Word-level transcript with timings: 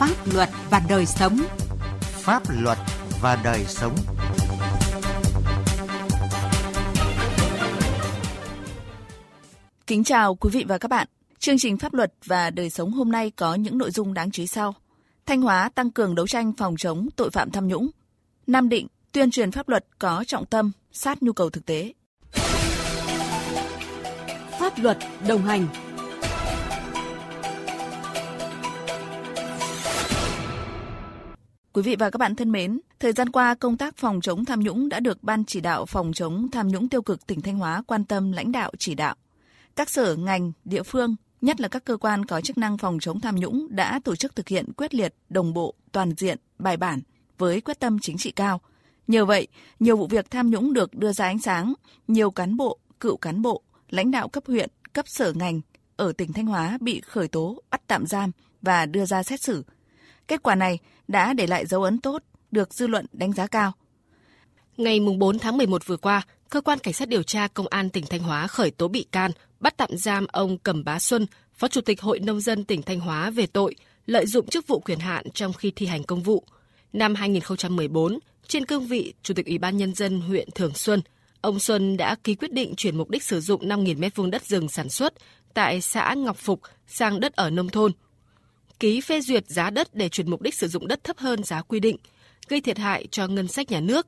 Pháp 0.00 0.34
luật 0.34 0.48
và 0.70 0.82
đời 0.88 1.06
sống. 1.06 1.38
Pháp 2.00 2.42
luật 2.62 2.78
và 3.20 3.38
đời 3.44 3.64
sống. 3.64 3.94
Kính 9.86 10.04
chào 10.04 10.34
quý 10.34 10.50
vị 10.52 10.64
và 10.68 10.78
các 10.78 10.88
bạn. 10.88 11.06
Chương 11.38 11.58
trình 11.58 11.78
Pháp 11.78 11.94
luật 11.94 12.12
và 12.24 12.50
đời 12.50 12.70
sống 12.70 12.92
hôm 12.92 13.12
nay 13.12 13.30
có 13.30 13.54
những 13.54 13.78
nội 13.78 13.90
dung 13.90 14.14
đáng 14.14 14.30
chú 14.30 14.42
ý 14.42 14.46
sau. 14.46 14.74
Thanh 15.26 15.42
Hóa 15.42 15.68
tăng 15.74 15.90
cường 15.90 16.14
đấu 16.14 16.26
tranh 16.26 16.52
phòng 16.58 16.76
chống 16.76 17.08
tội 17.16 17.30
phạm 17.30 17.50
tham 17.50 17.68
nhũng. 17.68 17.90
Nam 18.46 18.68
Định 18.68 18.86
tuyên 19.12 19.30
truyền 19.30 19.50
pháp 19.50 19.68
luật 19.68 19.84
có 19.98 20.24
trọng 20.26 20.46
tâm, 20.46 20.72
sát 20.92 21.22
nhu 21.22 21.32
cầu 21.32 21.50
thực 21.50 21.66
tế. 21.66 21.92
Pháp 24.60 24.78
luật 24.78 24.98
đồng 25.28 25.42
hành 25.42 25.66
Quý 31.80 31.84
vị 31.84 31.96
và 31.96 32.10
các 32.10 32.16
bạn 32.16 32.36
thân 32.36 32.52
mến, 32.52 32.80
thời 32.98 33.12
gian 33.12 33.28
qua 33.28 33.54
công 33.54 33.76
tác 33.76 33.96
phòng 33.96 34.20
chống 34.20 34.44
tham 34.44 34.60
nhũng 34.60 34.88
đã 34.88 35.00
được 35.00 35.22
Ban 35.22 35.44
chỉ 35.44 35.60
đạo 35.60 35.86
phòng 35.86 36.12
chống 36.12 36.48
tham 36.52 36.68
nhũng 36.68 36.88
tiêu 36.88 37.02
cực 37.02 37.26
tỉnh 37.26 37.40
Thanh 37.40 37.58
Hóa 37.58 37.82
quan 37.86 38.04
tâm 38.04 38.32
lãnh 38.32 38.52
đạo 38.52 38.72
chỉ 38.78 38.94
đạo. 38.94 39.14
Các 39.76 39.90
sở 39.90 40.16
ngành, 40.16 40.52
địa 40.64 40.82
phương, 40.82 41.16
nhất 41.40 41.60
là 41.60 41.68
các 41.68 41.84
cơ 41.84 41.96
quan 41.96 42.24
có 42.24 42.40
chức 42.40 42.58
năng 42.58 42.78
phòng 42.78 42.98
chống 43.00 43.20
tham 43.20 43.36
nhũng 43.36 43.66
đã 43.70 44.00
tổ 44.04 44.16
chức 44.16 44.36
thực 44.36 44.48
hiện 44.48 44.72
quyết 44.76 44.94
liệt, 44.94 45.14
đồng 45.28 45.54
bộ, 45.54 45.74
toàn 45.92 46.12
diện, 46.16 46.38
bài 46.58 46.76
bản 46.76 47.00
với 47.38 47.60
quyết 47.60 47.80
tâm 47.80 47.98
chính 47.98 48.18
trị 48.18 48.30
cao. 48.30 48.60
Nhờ 49.06 49.24
vậy, 49.24 49.48
nhiều 49.78 49.96
vụ 49.96 50.06
việc 50.06 50.30
tham 50.30 50.50
nhũng 50.50 50.72
được 50.72 50.94
đưa 50.94 51.12
ra 51.12 51.24
ánh 51.24 51.38
sáng, 51.38 51.74
nhiều 52.08 52.30
cán 52.30 52.56
bộ, 52.56 52.78
cựu 53.00 53.16
cán 53.16 53.42
bộ, 53.42 53.62
lãnh 53.88 54.10
đạo 54.10 54.28
cấp 54.28 54.42
huyện, 54.46 54.70
cấp 54.92 55.08
sở 55.08 55.32
ngành 55.32 55.60
ở 55.96 56.12
tỉnh 56.12 56.32
Thanh 56.32 56.46
Hóa 56.46 56.78
bị 56.80 57.00
khởi 57.00 57.28
tố, 57.28 57.62
bắt 57.70 57.80
tạm 57.86 58.06
giam 58.06 58.30
và 58.62 58.86
đưa 58.86 59.04
ra 59.04 59.22
xét 59.22 59.40
xử. 59.40 59.64
Kết 60.28 60.42
quả 60.42 60.54
này 60.54 60.78
đã 61.08 61.32
để 61.32 61.46
lại 61.46 61.66
dấu 61.66 61.82
ấn 61.82 62.00
tốt, 62.00 62.22
được 62.50 62.74
dư 62.74 62.86
luận 62.86 63.06
đánh 63.12 63.32
giá 63.32 63.46
cao. 63.46 63.72
Ngày 64.76 65.00
4 65.18 65.38
tháng 65.38 65.56
11 65.56 65.86
vừa 65.86 65.96
qua, 65.96 66.22
Cơ 66.48 66.60
quan 66.60 66.78
Cảnh 66.78 66.94
sát 66.94 67.08
điều 67.08 67.22
tra 67.22 67.48
Công 67.48 67.66
an 67.66 67.90
tỉnh 67.90 68.06
Thanh 68.06 68.20
Hóa 68.20 68.46
khởi 68.46 68.70
tố 68.70 68.88
bị 68.88 69.06
can, 69.12 69.30
bắt 69.60 69.74
tạm 69.76 69.96
giam 69.96 70.26
ông 70.26 70.58
Cẩm 70.58 70.84
Bá 70.84 70.98
Xuân, 70.98 71.26
Phó 71.54 71.68
Chủ 71.68 71.80
tịch 71.80 72.00
Hội 72.00 72.18
Nông 72.18 72.40
dân 72.40 72.64
tỉnh 72.64 72.82
Thanh 72.82 73.00
Hóa 73.00 73.30
về 73.30 73.46
tội 73.46 73.74
lợi 74.06 74.26
dụng 74.26 74.46
chức 74.46 74.66
vụ 74.66 74.80
quyền 74.80 74.98
hạn 74.98 75.30
trong 75.30 75.52
khi 75.52 75.72
thi 75.76 75.86
hành 75.86 76.04
công 76.04 76.22
vụ. 76.22 76.44
Năm 76.92 77.14
2014, 77.14 78.18
trên 78.46 78.66
cương 78.66 78.86
vị 78.86 79.14
Chủ 79.22 79.34
tịch 79.34 79.46
Ủy 79.46 79.58
ban 79.58 79.76
Nhân 79.76 79.94
dân 79.94 80.20
huyện 80.20 80.48
Thường 80.54 80.74
Xuân, 80.74 81.00
ông 81.40 81.58
Xuân 81.58 81.96
đã 81.96 82.16
ký 82.24 82.34
quyết 82.34 82.52
định 82.52 82.74
chuyển 82.76 82.96
mục 82.96 83.10
đích 83.10 83.22
sử 83.22 83.40
dụng 83.40 83.68
5.000 83.68 83.98
m2 83.98 84.30
đất 84.30 84.46
rừng 84.46 84.68
sản 84.68 84.88
xuất 84.88 85.14
tại 85.54 85.80
xã 85.80 86.14
Ngọc 86.14 86.36
Phục 86.36 86.60
sang 86.86 87.20
đất 87.20 87.32
ở 87.32 87.50
nông 87.50 87.68
thôn. 87.68 87.92
Ký 88.80 89.00
phê 89.00 89.20
duyệt 89.20 89.48
giá 89.48 89.70
đất 89.70 89.94
để 89.94 90.08
chuyển 90.08 90.30
mục 90.30 90.42
đích 90.42 90.54
sử 90.54 90.68
dụng 90.68 90.88
đất 90.88 91.04
thấp 91.04 91.18
hơn 91.18 91.44
giá 91.44 91.62
quy 91.62 91.80
định, 91.80 91.96
gây 92.48 92.60
thiệt 92.60 92.78
hại 92.78 93.06
cho 93.10 93.26
ngân 93.26 93.48
sách 93.48 93.70
nhà 93.70 93.80
nước. 93.80 94.06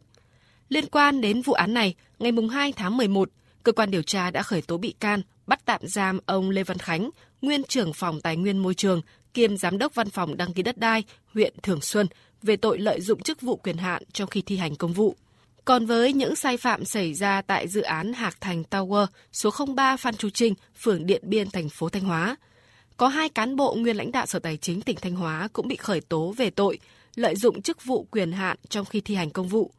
Liên 0.69 0.87
quan 0.87 1.20
đến 1.20 1.42
vụ 1.42 1.53
án 1.53 1.75
này, 1.75 1.95
ngày 2.19 2.33
2 2.51 2.73
tháng 2.73 2.97
11, 2.97 3.31
cơ 3.62 3.73
quan 3.73 3.91
điều 3.91 4.03
tra 4.03 4.31
đã 4.31 4.42
khởi 4.42 4.62
tố 4.62 4.79
bị 4.79 4.95
can, 5.01 5.23
bắt 5.47 5.61
tạm 5.64 5.81
giam 5.84 6.19
ông 6.27 6.51
Lê 6.51 6.62
Văn 6.62 6.79
Khánh, 6.79 7.11
nguyên 7.42 7.64
trưởng 7.64 7.92
phòng 7.92 8.20
tài 8.20 8.37
nguyên 8.37 8.59
môi 8.59 8.75
trường, 8.75 9.01
kiêm 9.34 9.56
giám 9.56 9.79
đốc 9.79 9.95
văn 9.95 10.11
phòng 10.11 10.37
đăng 10.37 10.53
ký 10.53 10.62
đất 10.62 10.79
đai 10.79 11.05
huyện 11.34 11.55
Thường 11.62 11.81
Xuân 11.81 12.07
về 12.42 12.57
tội 12.57 12.79
lợi 12.79 13.01
dụng 13.01 13.23
chức 13.23 13.41
vụ 13.41 13.57
quyền 13.57 13.77
hạn 13.77 14.03
trong 14.12 14.29
khi 14.29 14.42
thi 14.42 14.57
hành 14.57 14.77
công 14.77 14.92
vụ. 14.92 15.17
Còn 15.64 15.86
với 15.86 16.12
những 16.12 16.36
sai 16.36 16.57
phạm 16.57 16.84
xảy 16.84 17.14
ra 17.14 17.42
tại 17.42 17.69
dự 17.69 17.81
án 17.81 18.12
Hạc 18.12 18.41
Thành 18.41 18.62
Tower 18.70 19.07
số 19.33 19.51
03 19.77 19.97
Phan 19.97 20.17
Chu 20.17 20.31
Trinh, 20.31 20.55
phường 20.79 21.07
Điện 21.07 21.23
Biên, 21.27 21.51
thành 21.51 21.69
phố 21.69 21.89
Thanh 21.89 22.05
Hóa, 22.05 22.36
có 23.03 23.08
hai 23.08 23.28
cán 23.28 23.56
bộ 23.56 23.75
nguyên 23.75 23.97
lãnh 23.97 24.12
đạo 24.12 24.27
Sở 24.27 24.39
Tài 24.39 24.56
chính 24.56 24.81
tỉnh 24.81 24.97
Thanh 25.00 25.14
Hóa 25.14 25.48
cũng 25.53 25.69
bị 25.69 25.77
khởi 25.77 26.00
tố 26.00 26.34
về 26.36 26.50
tội 26.50 26.78
lợi 27.14 27.36
dụng 27.36 27.62
chức 27.62 27.84
vụ 27.84 28.06
quyền 28.11 28.33
hạn 28.33 28.56
trong 28.69 28.84
khi 28.84 29.00
thi 29.00 29.14
hành 29.14 29.31
công 29.31 29.48
vụ. 29.48 29.70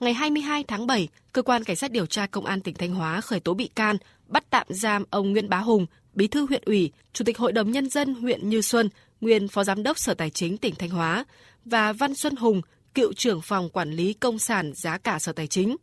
Ngày 0.00 0.14
22 0.14 0.64
tháng 0.64 0.86
7, 0.86 1.08
cơ 1.32 1.42
quan 1.42 1.64
cảnh 1.64 1.76
sát 1.76 1.90
điều 1.90 2.06
tra 2.06 2.26
công 2.26 2.44
an 2.44 2.60
tỉnh 2.60 2.74
Thanh 2.74 2.94
Hóa 2.94 3.20
khởi 3.20 3.40
tố 3.40 3.54
bị 3.54 3.70
can, 3.74 3.96
bắt 4.26 4.44
tạm 4.50 4.66
giam 4.70 5.04
ông 5.10 5.32
Nguyễn 5.32 5.48
Bá 5.48 5.58
Hùng, 5.58 5.86
Bí 6.14 6.26
thư 6.26 6.46
huyện 6.46 6.62
ủy, 6.66 6.92
Chủ 7.12 7.24
tịch 7.24 7.38
Hội 7.38 7.52
đồng 7.52 7.70
nhân 7.70 7.90
dân 7.90 8.14
huyện 8.14 8.48
Như 8.48 8.62
Xuân, 8.62 8.88
nguyên 9.20 9.48
Phó 9.48 9.64
Giám 9.64 9.82
đốc 9.82 9.98
Sở 9.98 10.14
Tài 10.14 10.30
chính 10.30 10.58
tỉnh 10.58 10.74
Thanh 10.74 10.90
Hóa 10.90 11.24
và 11.64 11.92
Văn 11.92 12.14
Xuân 12.14 12.36
Hùng, 12.36 12.60
cựu 12.94 13.12
trưởng 13.12 13.40
phòng 13.40 13.68
quản 13.68 13.92
lý 13.92 14.12
công 14.12 14.38
sản 14.38 14.72
giá 14.74 14.98
cả 14.98 15.18
Sở 15.18 15.32
Tài 15.32 15.46
chính. 15.46 15.76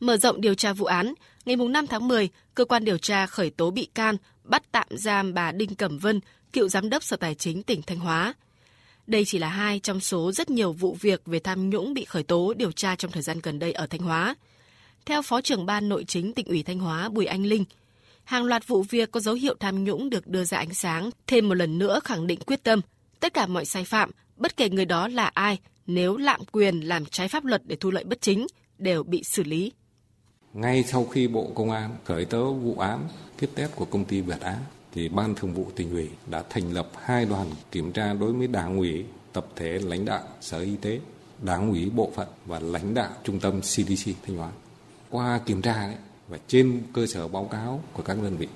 Mở 0.00 0.16
rộng 0.16 0.40
điều 0.40 0.54
tra 0.54 0.72
vụ 0.72 0.86
án, 0.86 1.14
ngày 1.44 1.56
5 1.56 1.86
tháng 1.86 2.08
10, 2.08 2.28
cơ 2.54 2.64
quan 2.64 2.84
điều 2.84 2.98
tra 2.98 3.26
khởi 3.26 3.50
tố 3.50 3.70
bị 3.70 3.88
can, 3.94 4.16
bắt 4.50 4.62
tạm 4.72 4.86
giam 4.90 5.34
bà 5.34 5.52
Đinh 5.52 5.74
Cẩm 5.74 5.98
Vân, 5.98 6.20
cựu 6.52 6.68
giám 6.68 6.90
đốc 6.90 7.04
Sở 7.04 7.16
Tài 7.16 7.34
chính 7.34 7.62
tỉnh 7.62 7.82
Thanh 7.82 7.98
Hóa. 7.98 8.34
Đây 9.06 9.24
chỉ 9.24 9.38
là 9.38 9.48
hai 9.48 9.78
trong 9.78 10.00
số 10.00 10.32
rất 10.32 10.50
nhiều 10.50 10.72
vụ 10.72 10.96
việc 11.00 11.22
về 11.26 11.38
tham 11.38 11.70
nhũng 11.70 11.94
bị 11.94 12.04
khởi 12.04 12.22
tố 12.22 12.54
điều 12.54 12.72
tra 12.72 12.96
trong 12.96 13.10
thời 13.10 13.22
gian 13.22 13.40
gần 13.42 13.58
đây 13.58 13.72
ở 13.72 13.86
Thanh 13.86 14.00
Hóa. 14.00 14.34
Theo 15.06 15.22
Phó 15.22 15.40
trưởng 15.40 15.66
ban 15.66 15.88
nội 15.88 16.04
chính 16.04 16.34
tỉnh 16.34 16.46
ủy 16.46 16.62
Thanh 16.62 16.78
Hóa 16.78 17.08
Bùi 17.08 17.26
Anh 17.26 17.46
Linh, 17.46 17.64
hàng 18.24 18.44
loạt 18.44 18.66
vụ 18.66 18.82
việc 18.82 19.10
có 19.10 19.20
dấu 19.20 19.34
hiệu 19.34 19.54
tham 19.60 19.84
nhũng 19.84 20.10
được 20.10 20.26
đưa 20.26 20.44
ra 20.44 20.58
ánh 20.58 20.74
sáng, 20.74 21.10
thêm 21.26 21.48
một 21.48 21.54
lần 21.54 21.78
nữa 21.78 22.00
khẳng 22.04 22.26
định 22.26 22.40
quyết 22.46 22.62
tâm, 22.62 22.80
tất 23.20 23.34
cả 23.34 23.46
mọi 23.46 23.64
sai 23.64 23.84
phạm, 23.84 24.10
bất 24.36 24.56
kể 24.56 24.68
người 24.68 24.84
đó 24.84 25.08
là 25.08 25.30
ai, 25.34 25.58
nếu 25.86 26.16
lạm 26.16 26.40
quyền 26.52 26.80
làm 26.80 27.04
trái 27.06 27.28
pháp 27.28 27.44
luật 27.44 27.62
để 27.64 27.76
thu 27.76 27.90
lợi 27.90 28.04
bất 28.04 28.20
chính, 28.20 28.46
đều 28.78 29.02
bị 29.02 29.22
xử 29.24 29.42
lý. 29.42 29.72
Ngay 30.54 30.84
sau 30.84 31.04
khi 31.04 31.28
Bộ 31.28 31.50
Công 31.54 31.70
an 31.70 31.96
khởi 32.04 32.24
tố 32.24 32.52
vụ 32.52 32.74
án 32.78 33.08
kit 33.36 33.54
test 33.54 33.76
của 33.76 33.84
công 33.84 34.04
ty 34.04 34.20
Việt 34.20 34.40
Á, 34.40 34.56
thì 34.92 35.08
Ban 35.08 35.34
Thường 35.34 35.54
vụ 35.54 35.66
tỉnh 35.76 35.90
ủy 35.90 36.10
đã 36.26 36.42
thành 36.50 36.72
lập 36.72 36.88
hai 37.02 37.24
đoàn 37.24 37.46
kiểm 37.70 37.92
tra 37.92 38.12
đối 38.14 38.32
với 38.32 38.46
Đảng 38.46 38.78
ủy, 38.78 39.04
tập 39.32 39.46
thể 39.56 39.78
lãnh 39.78 40.04
đạo 40.04 40.22
Sở 40.40 40.60
Y 40.60 40.76
tế, 40.76 41.00
Đảng 41.42 41.70
ủy 41.70 41.90
bộ 41.90 42.10
phận 42.14 42.28
và 42.46 42.60
lãnh 42.60 42.94
đạo 42.94 43.10
Trung 43.24 43.40
tâm 43.40 43.60
CDC 43.60 44.12
Thanh 44.26 44.36
Hóa. 44.36 44.50
Qua 45.10 45.40
kiểm 45.46 45.62
tra 45.62 45.86
đấy, 45.86 45.96
và 46.28 46.38
trên 46.48 46.82
cơ 46.92 47.06
sở 47.06 47.28
báo 47.28 47.44
cáo 47.44 47.82
của 47.92 48.02
các 48.02 48.22
đơn 48.22 48.36
vị 48.36 48.48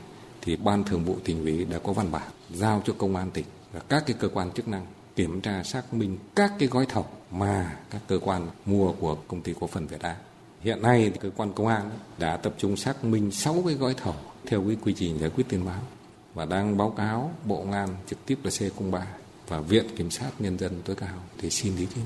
thì 0.42 0.56
Ban 0.56 0.84
Thường 0.84 1.04
vụ 1.04 1.16
tỉnh 1.24 1.42
ủy 1.42 1.64
đã 1.64 1.78
có 1.78 1.92
văn 1.92 2.12
bản 2.12 2.30
giao 2.50 2.82
cho 2.86 2.94
công 2.98 3.16
an 3.16 3.30
tỉnh 3.30 3.46
và 3.72 3.80
các 3.80 4.04
cái 4.06 4.16
cơ 4.20 4.28
quan 4.28 4.50
chức 4.50 4.68
năng 4.68 4.86
kiểm 5.16 5.40
tra 5.40 5.62
xác 5.62 5.94
minh 5.94 6.18
các 6.34 6.52
cái 6.58 6.68
gói 6.68 6.86
thầu 6.88 7.06
mà 7.30 7.76
các 7.90 8.02
cơ 8.06 8.18
quan 8.18 8.48
mua 8.66 8.92
của 8.92 9.14
công 9.28 9.40
ty 9.40 9.54
cổ 9.60 9.66
phần 9.66 9.86
Việt 9.86 10.00
Á. 10.00 10.16
Hiện 10.64 10.82
nay 10.82 11.10
thì 11.14 11.18
cơ 11.20 11.30
quan 11.36 11.52
công 11.52 11.66
an 11.66 11.90
đã 12.18 12.36
tập 12.36 12.54
trung 12.58 12.76
xác 12.76 13.04
minh 13.04 13.30
6 13.30 13.62
cái 13.66 13.74
gói 13.74 13.94
thầu 13.94 14.14
theo 14.46 14.64
cái 14.66 14.76
quy 14.84 14.92
trình 14.92 15.18
giải 15.18 15.30
quyết 15.30 15.44
tin 15.48 15.64
báo 15.64 15.82
và 16.34 16.44
đang 16.44 16.76
báo 16.76 16.90
cáo 16.90 17.34
Bộ 17.44 17.56
Công 17.56 17.72
an 17.72 17.88
trực 18.06 18.26
tiếp 18.26 18.38
là 18.44 18.50
C03 18.50 19.00
và 19.48 19.60
Viện 19.60 19.84
Kiểm 19.96 20.10
sát 20.10 20.30
Nhân 20.38 20.58
dân 20.58 20.72
tối 20.84 20.96
cao 20.96 21.24
để 21.42 21.50
xin 21.50 21.76
ý 21.76 21.86
kiến. 21.94 22.04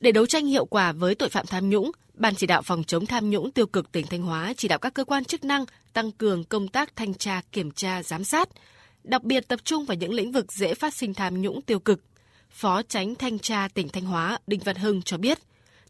Để 0.00 0.12
đấu 0.12 0.26
tranh 0.26 0.46
hiệu 0.46 0.64
quả 0.64 0.92
với 0.92 1.14
tội 1.14 1.28
phạm 1.28 1.46
tham 1.46 1.70
nhũng, 1.70 1.90
Ban 2.14 2.34
chỉ 2.34 2.46
đạo 2.46 2.62
phòng 2.62 2.84
chống 2.84 3.06
tham 3.06 3.30
nhũng 3.30 3.50
tiêu 3.50 3.66
cực 3.66 3.92
tỉnh 3.92 4.06
Thanh 4.06 4.22
Hóa 4.22 4.54
chỉ 4.56 4.68
đạo 4.68 4.78
các 4.78 4.94
cơ 4.94 5.04
quan 5.04 5.24
chức 5.24 5.44
năng 5.44 5.64
tăng 5.92 6.12
cường 6.12 6.44
công 6.44 6.68
tác 6.68 6.96
thanh 6.96 7.14
tra, 7.14 7.42
kiểm 7.52 7.70
tra, 7.70 8.02
giám 8.02 8.24
sát, 8.24 8.48
đặc 9.04 9.24
biệt 9.24 9.48
tập 9.48 9.60
trung 9.64 9.84
vào 9.84 9.96
những 9.96 10.12
lĩnh 10.12 10.32
vực 10.32 10.52
dễ 10.52 10.74
phát 10.74 10.94
sinh 10.94 11.14
tham 11.14 11.42
nhũng 11.42 11.62
tiêu 11.62 11.78
cực. 11.78 12.00
Phó 12.50 12.82
Tránh 12.82 13.14
Thanh 13.14 13.38
tra 13.38 13.68
tỉnh 13.74 13.88
Thanh 13.88 14.04
Hóa 14.04 14.38
Đinh 14.46 14.60
Văn 14.64 14.76
Hưng 14.76 15.02
cho 15.02 15.18
biết, 15.18 15.38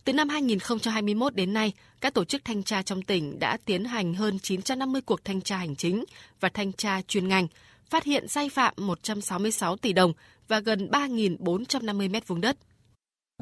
từ 0.04 0.12
năm 0.12 0.28
2021 0.28 1.34
đến 1.34 1.52
nay, 1.52 1.72
các 2.00 2.14
tổ 2.14 2.24
chức 2.24 2.44
thanh 2.44 2.62
tra 2.62 2.82
trong 2.82 3.02
tỉnh 3.02 3.38
đã 3.38 3.56
tiến 3.64 3.84
hành 3.84 4.14
hơn 4.14 4.38
950 4.42 5.02
cuộc 5.02 5.24
thanh 5.24 5.40
tra 5.40 5.56
hành 5.56 5.76
chính 5.76 6.04
và 6.40 6.48
thanh 6.54 6.72
tra 6.72 7.02
chuyên 7.02 7.28
ngành, 7.28 7.46
phát 7.90 8.04
hiện 8.04 8.28
sai 8.28 8.48
phạm 8.48 8.74
166 8.76 9.76
tỷ 9.76 9.92
đồng 9.92 10.12
và 10.48 10.60
gần 10.60 10.88
3.450 10.90 12.10
mét 12.10 12.28
vuông 12.28 12.40
đất. 12.40 12.56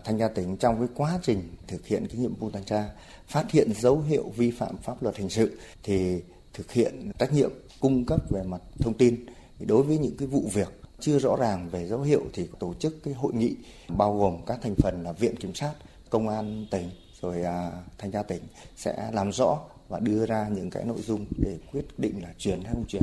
Thanh 0.04 0.18
tra 0.18 0.28
tỉnh 0.28 0.56
trong 0.56 0.78
cái 0.78 0.88
quá 0.94 1.18
trình 1.22 1.42
thực 1.66 1.86
hiện 1.86 2.06
cái 2.08 2.16
nhiệm 2.16 2.34
vụ 2.34 2.50
thanh 2.50 2.64
tra, 2.64 2.84
phát 3.28 3.50
hiện 3.50 3.72
dấu 3.74 4.00
hiệu 4.00 4.32
vi 4.36 4.50
phạm 4.50 4.76
pháp 4.76 5.02
luật 5.02 5.16
hình 5.16 5.30
sự 5.30 5.58
thì 5.82 6.20
thực 6.52 6.72
hiện 6.72 7.12
trách 7.18 7.32
nhiệm 7.32 7.50
cung 7.80 8.04
cấp 8.06 8.20
về 8.30 8.42
mặt 8.42 8.60
thông 8.78 8.94
tin 8.94 9.26
đối 9.58 9.82
với 9.82 9.98
những 9.98 10.16
cái 10.18 10.28
vụ 10.28 10.50
việc 10.54 10.68
chưa 11.00 11.18
rõ 11.18 11.36
ràng 11.36 11.68
về 11.70 11.86
dấu 11.86 12.00
hiệu 12.00 12.22
thì 12.32 12.48
tổ 12.58 12.74
chức 12.74 13.02
cái 13.04 13.14
hội 13.14 13.32
nghị 13.34 13.54
bao 13.88 14.18
gồm 14.18 14.36
các 14.46 14.58
thành 14.62 14.74
phần 14.74 15.02
là 15.02 15.12
viện 15.12 15.36
kiểm 15.36 15.54
sát, 15.54 15.72
công 16.10 16.28
an 16.28 16.66
tỉnh 16.70 16.90
rồi 17.22 17.42
à, 17.42 17.70
thanh 17.98 18.12
tra 18.12 18.22
tỉnh 18.22 18.42
sẽ 18.76 19.10
làm 19.12 19.32
rõ 19.32 19.58
và 19.88 19.98
đưa 19.98 20.26
ra 20.26 20.48
những 20.48 20.70
cái 20.70 20.84
nội 20.84 21.02
dung 21.02 21.26
để 21.38 21.58
quyết 21.72 21.98
định 21.98 22.22
là 22.22 22.28
chuyển 22.38 22.62
hay 22.64 22.74
không 22.74 22.84
chuyển. 22.88 23.02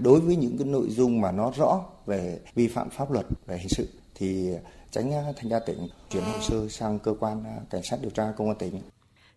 Đối 0.00 0.20
với 0.20 0.36
những 0.36 0.58
cái 0.58 0.66
nội 0.66 0.86
dung 0.90 1.20
mà 1.20 1.32
nó 1.32 1.52
rõ 1.56 1.84
về 2.06 2.38
vi 2.54 2.68
phạm 2.68 2.90
pháp 2.90 3.10
luật 3.10 3.26
về 3.46 3.58
hình 3.58 3.68
sự 3.68 3.88
thì 4.14 4.50
tránh 4.90 5.12
thanh 5.36 5.50
tra 5.50 5.58
tỉnh 5.58 5.88
chuyển 6.10 6.22
hồ 6.22 6.40
sơ 6.40 6.68
sang 6.68 6.98
cơ 6.98 7.14
quan 7.20 7.44
à, 7.44 7.56
cảnh 7.70 7.82
sát 7.82 7.98
điều 8.02 8.10
tra 8.10 8.32
công 8.36 8.48
an 8.48 8.58
tỉnh. 8.58 8.80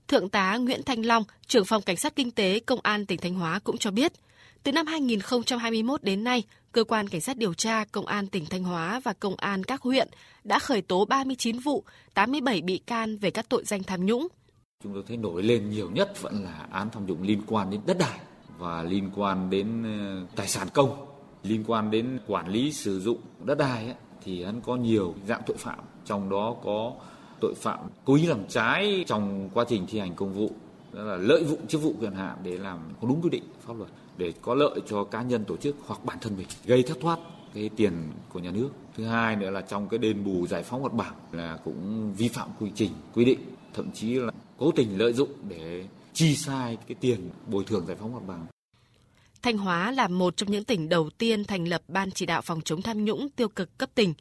Thượng 0.08 0.30
tá 0.30 0.58
Nguyễn 0.58 0.84
Thanh 0.84 1.06
Long, 1.06 1.24
trưởng 1.48 1.66
phòng 1.66 1.82
cảnh 1.82 1.98
sát 1.98 2.16
kinh 2.16 2.32
tế 2.32 2.60
công 2.60 2.80
an 2.84 3.06
tỉnh 3.06 3.20
Thanh 3.20 3.34
Hóa 3.34 3.60
cũng 3.64 3.78
cho 3.78 3.92
biết, 3.92 4.14
từ 4.64 4.72
năm 4.72 4.88
2021 4.88 6.04
đến 6.04 6.24
nay, 6.24 6.44
cơ 6.72 6.84
quan 6.84 7.08
cảnh 7.08 7.22
sát 7.22 7.38
điều 7.38 7.54
tra 7.54 7.86
công 7.92 8.06
an 8.06 8.28
tỉnh 8.28 8.46
Thanh 8.46 8.64
Hóa 8.64 9.00
và 9.04 9.14
công 9.14 9.36
an 9.36 9.64
các 9.64 9.82
huyện 9.82 10.08
đã 10.44 10.60
khởi 10.60 10.82
tố 10.82 11.06
39 11.06 11.60
vụ, 11.60 11.84
87 12.14 12.62
bị 12.62 12.78
can 12.78 13.18
về 13.18 13.32
các 13.32 13.50
tội 13.50 13.64
danh 13.66 13.84
tham 13.84 14.06
nhũng. 14.06 14.28
Chúng 14.84 14.94
tôi 14.94 15.04
thấy 15.08 15.18
nổi 15.18 15.44
lên 15.44 15.70
nhiều 15.70 15.90
nhất 15.92 16.22
vẫn 16.22 16.44
là 16.44 16.68
án 16.72 16.90
tham 16.90 17.06
nhũng 17.06 17.24
liên 17.24 17.42
quan 17.48 17.70
đến 17.70 17.82
đất 17.86 17.98
đai 17.98 18.20
và 18.58 18.84
liên 18.84 19.12
quan 19.16 19.50
đến 19.50 19.84
ờ, 19.84 20.26
tài 20.36 20.48
sản 20.48 20.68
công, 20.74 21.06
liên 21.44 21.64
quan 21.68 21.92
đến 21.92 22.20
quản 22.28 22.48
lý 22.48 22.72
sử 22.72 23.00
dụng 23.00 23.18
đất 23.44 23.58
đai 23.58 23.86
ấy, 23.86 23.96
thì 24.24 24.44
hắn 24.44 24.62
có 24.62 24.76
nhiều 24.76 25.16
dạng 25.28 25.42
tội 25.46 25.58
phạm, 25.58 25.80
trong 26.06 26.30
đó 26.30 26.56
có 26.64 26.94
tội 27.42 27.54
phạm 27.58 27.80
cố 28.06 28.16
ý 28.16 28.26
làm 28.26 28.48
trái 28.50 29.04
trong 29.08 29.50
quá 29.54 29.66
trình 29.70 29.86
thi 29.88 30.00
hành 30.00 30.16
công 30.16 30.34
vụ, 30.34 30.52
đó 30.94 31.02
là 31.02 31.18
lợi 31.18 31.46
dụng 31.46 31.68
chức 31.68 31.82
vụ 31.82 31.94
quyền 32.00 32.12
hạn 32.12 32.38
để 32.44 32.58
làm 32.58 32.80
không 33.00 33.10
đúng 33.10 33.22
quy 33.22 33.30
định 33.30 33.44
pháp 33.62 33.74
luật 33.78 33.90
để 34.18 34.34
có 34.42 34.56
lợi 34.56 34.80
cho 34.88 35.04
cá 35.04 35.22
nhân 35.22 35.46
tổ 35.46 35.58
chức 35.58 35.76
hoặc 35.86 36.06
bản 36.06 36.18
thân 36.22 36.38
mình 36.38 36.48
gây 36.66 36.84
thất 36.84 36.98
thoát 37.02 37.20
cái 37.54 37.70
tiền 37.76 37.94
của 38.30 38.40
nhà 38.40 38.52
nước. 38.52 38.70
Thứ 38.98 39.06
hai 39.06 39.36
nữa 39.36 39.50
là 39.50 39.62
trong 39.62 39.90
cái 39.90 39.98
đền 39.98 40.24
bù 40.24 40.48
giải 40.48 40.64
phóng 40.64 40.84
mặt 40.84 40.94
bằng 40.94 41.14
là 41.32 41.58
cũng 41.64 42.14
vi 42.14 42.28
phạm 42.28 42.50
quy 42.60 42.72
trình 42.76 42.92
quy 43.14 43.26
định, 43.26 43.40
thậm 43.74 43.92
chí 43.92 44.14
là 44.14 44.32
cố 44.58 44.72
tình 44.72 44.98
lợi 44.98 45.14
dụng 45.14 45.30
để 45.50 45.86
chi 46.14 46.36
sai 46.36 46.78
cái 46.88 46.96
tiền 47.00 47.30
bồi 47.48 47.64
thường 47.64 47.86
giải 47.88 47.98
phóng 48.00 48.14
mặt 48.14 48.24
bằng. 48.28 48.46
Thanh 49.42 49.58
Hóa 49.58 49.92
là 49.92 50.08
một 50.08 50.38
trong 50.38 50.52
những 50.52 50.64
tỉnh 50.64 50.90
đầu 50.90 51.10
tiên 51.10 51.44
thành 51.44 51.68
lập 51.68 51.82
Ban 51.88 52.12
chỉ 52.12 52.26
đạo 52.26 52.42
phòng 52.42 52.62
chống 52.62 52.82
tham 52.82 53.06
nhũng 53.06 53.30
tiêu 53.30 53.50
cực 53.50 53.78
cấp 53.78 53.90
tỉnh. 53.96 54.14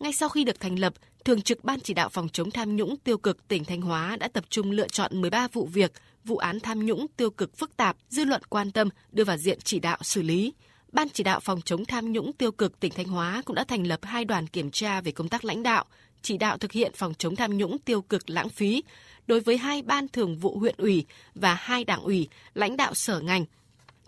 Ngay 0.00 0.12
sau 0.12 0.28
khi 0.28 0.44
được 0.44 0.60
thành 0.60 0.78
lập, 0.78 0.94
Thường 1.28 1.42
trực 1.42 1.64
Ban 1.64 1.80
chỉ 1.80 1.94
đạo 1.94 2.08
phòng 2.08 2.28
chống 2.28 2.50
tham 2.50 2.76
nhũng 2.76 2.96
tiêu 2.96 3.18
cực 3.18 3.48
tỉnh 3.48 3.64
Thanh 3.64 3.80
Hóa 3.80 4.16
đã 4.16 4.28
tập 4.28 4.44
trung 4.50 4.70
lựa 4.70 4.88
chọn 4.88 5.20
13 5.20 5.48
vụ 5.52 5.66
việc, 5.66 5.92
vụ 6.24 6.36
án 6.36 6.60
tham 6.60 6.86
nhũng 6.86 7.06
tiêu 7.16 7.30
cực 7.30 7.56
phức 7.56 7.76
tạp, 7.76 7.96
dư 8.08 8.24
luận 8.24 8.42
quan 8.48 8.70
tâm 8.70 8.88
đưa 9.12 9.24
vào 9.24 9.36
diện 9.36 9.58
chỉ 9.64 9.78
đạo 9.80 9.98
xử 10.02 10.22
lý. 10.22 10.52
Ban 10.92 11.08
chỉ 11.08 11.24
đạo 11.24 11.40
phòng 11.40 11.60
chống 11.60 11.84
tham 11.84 12.12
nhũng 12.12 12.32
tiêu 12.32 12.52
cực 12.52 12.80
tỉnh 12.80 12.92
Thanh 12.92 13.06
Hóa 13.06 13.42
cũng 13.44 13.56
đã 13.56 13.64
thành 13.64 13.86
lập 13.86 14.00
hai 14.02 14.24
đoàn 14.24 14.46
kiểm 14.46 14.70
tra 14.70 15.00
về 15.00 15.12
công 15.12 15.28
tác 15.28 15.44
lãnh 15.44 15.62
đạo, 15.62 15.84
chỉ 16.22 16.38
đạo 16.38 16.58
thực 16.58 16.72
hiện 16.72 16.92
phòng 16.94 17.14
chống 17.18 17.36
tham 17.36 17.56
nhũng 17.56 17.78
tiêu 17.78 18.02
cực 18.02 18.30
lãng 18.30 18.48
phí 18.48 18.82
đối 19.26 19.40
với 19.40 19.56
hai 19.56 19.82
ban 19.82 20.08
thường 20.08 20.36
vụ 20.36 20.58
huyện 20.58 20.74
ủy 20.78 21.06
và 21.34 21.54
hai 21.54 21.84
đảng 21.84 22.02
ủy, 22.02 22.28
lãnh 22.54 22.76
đạo 22.76 22.94
sở 22.94 23.20
ngành 23.20 23.44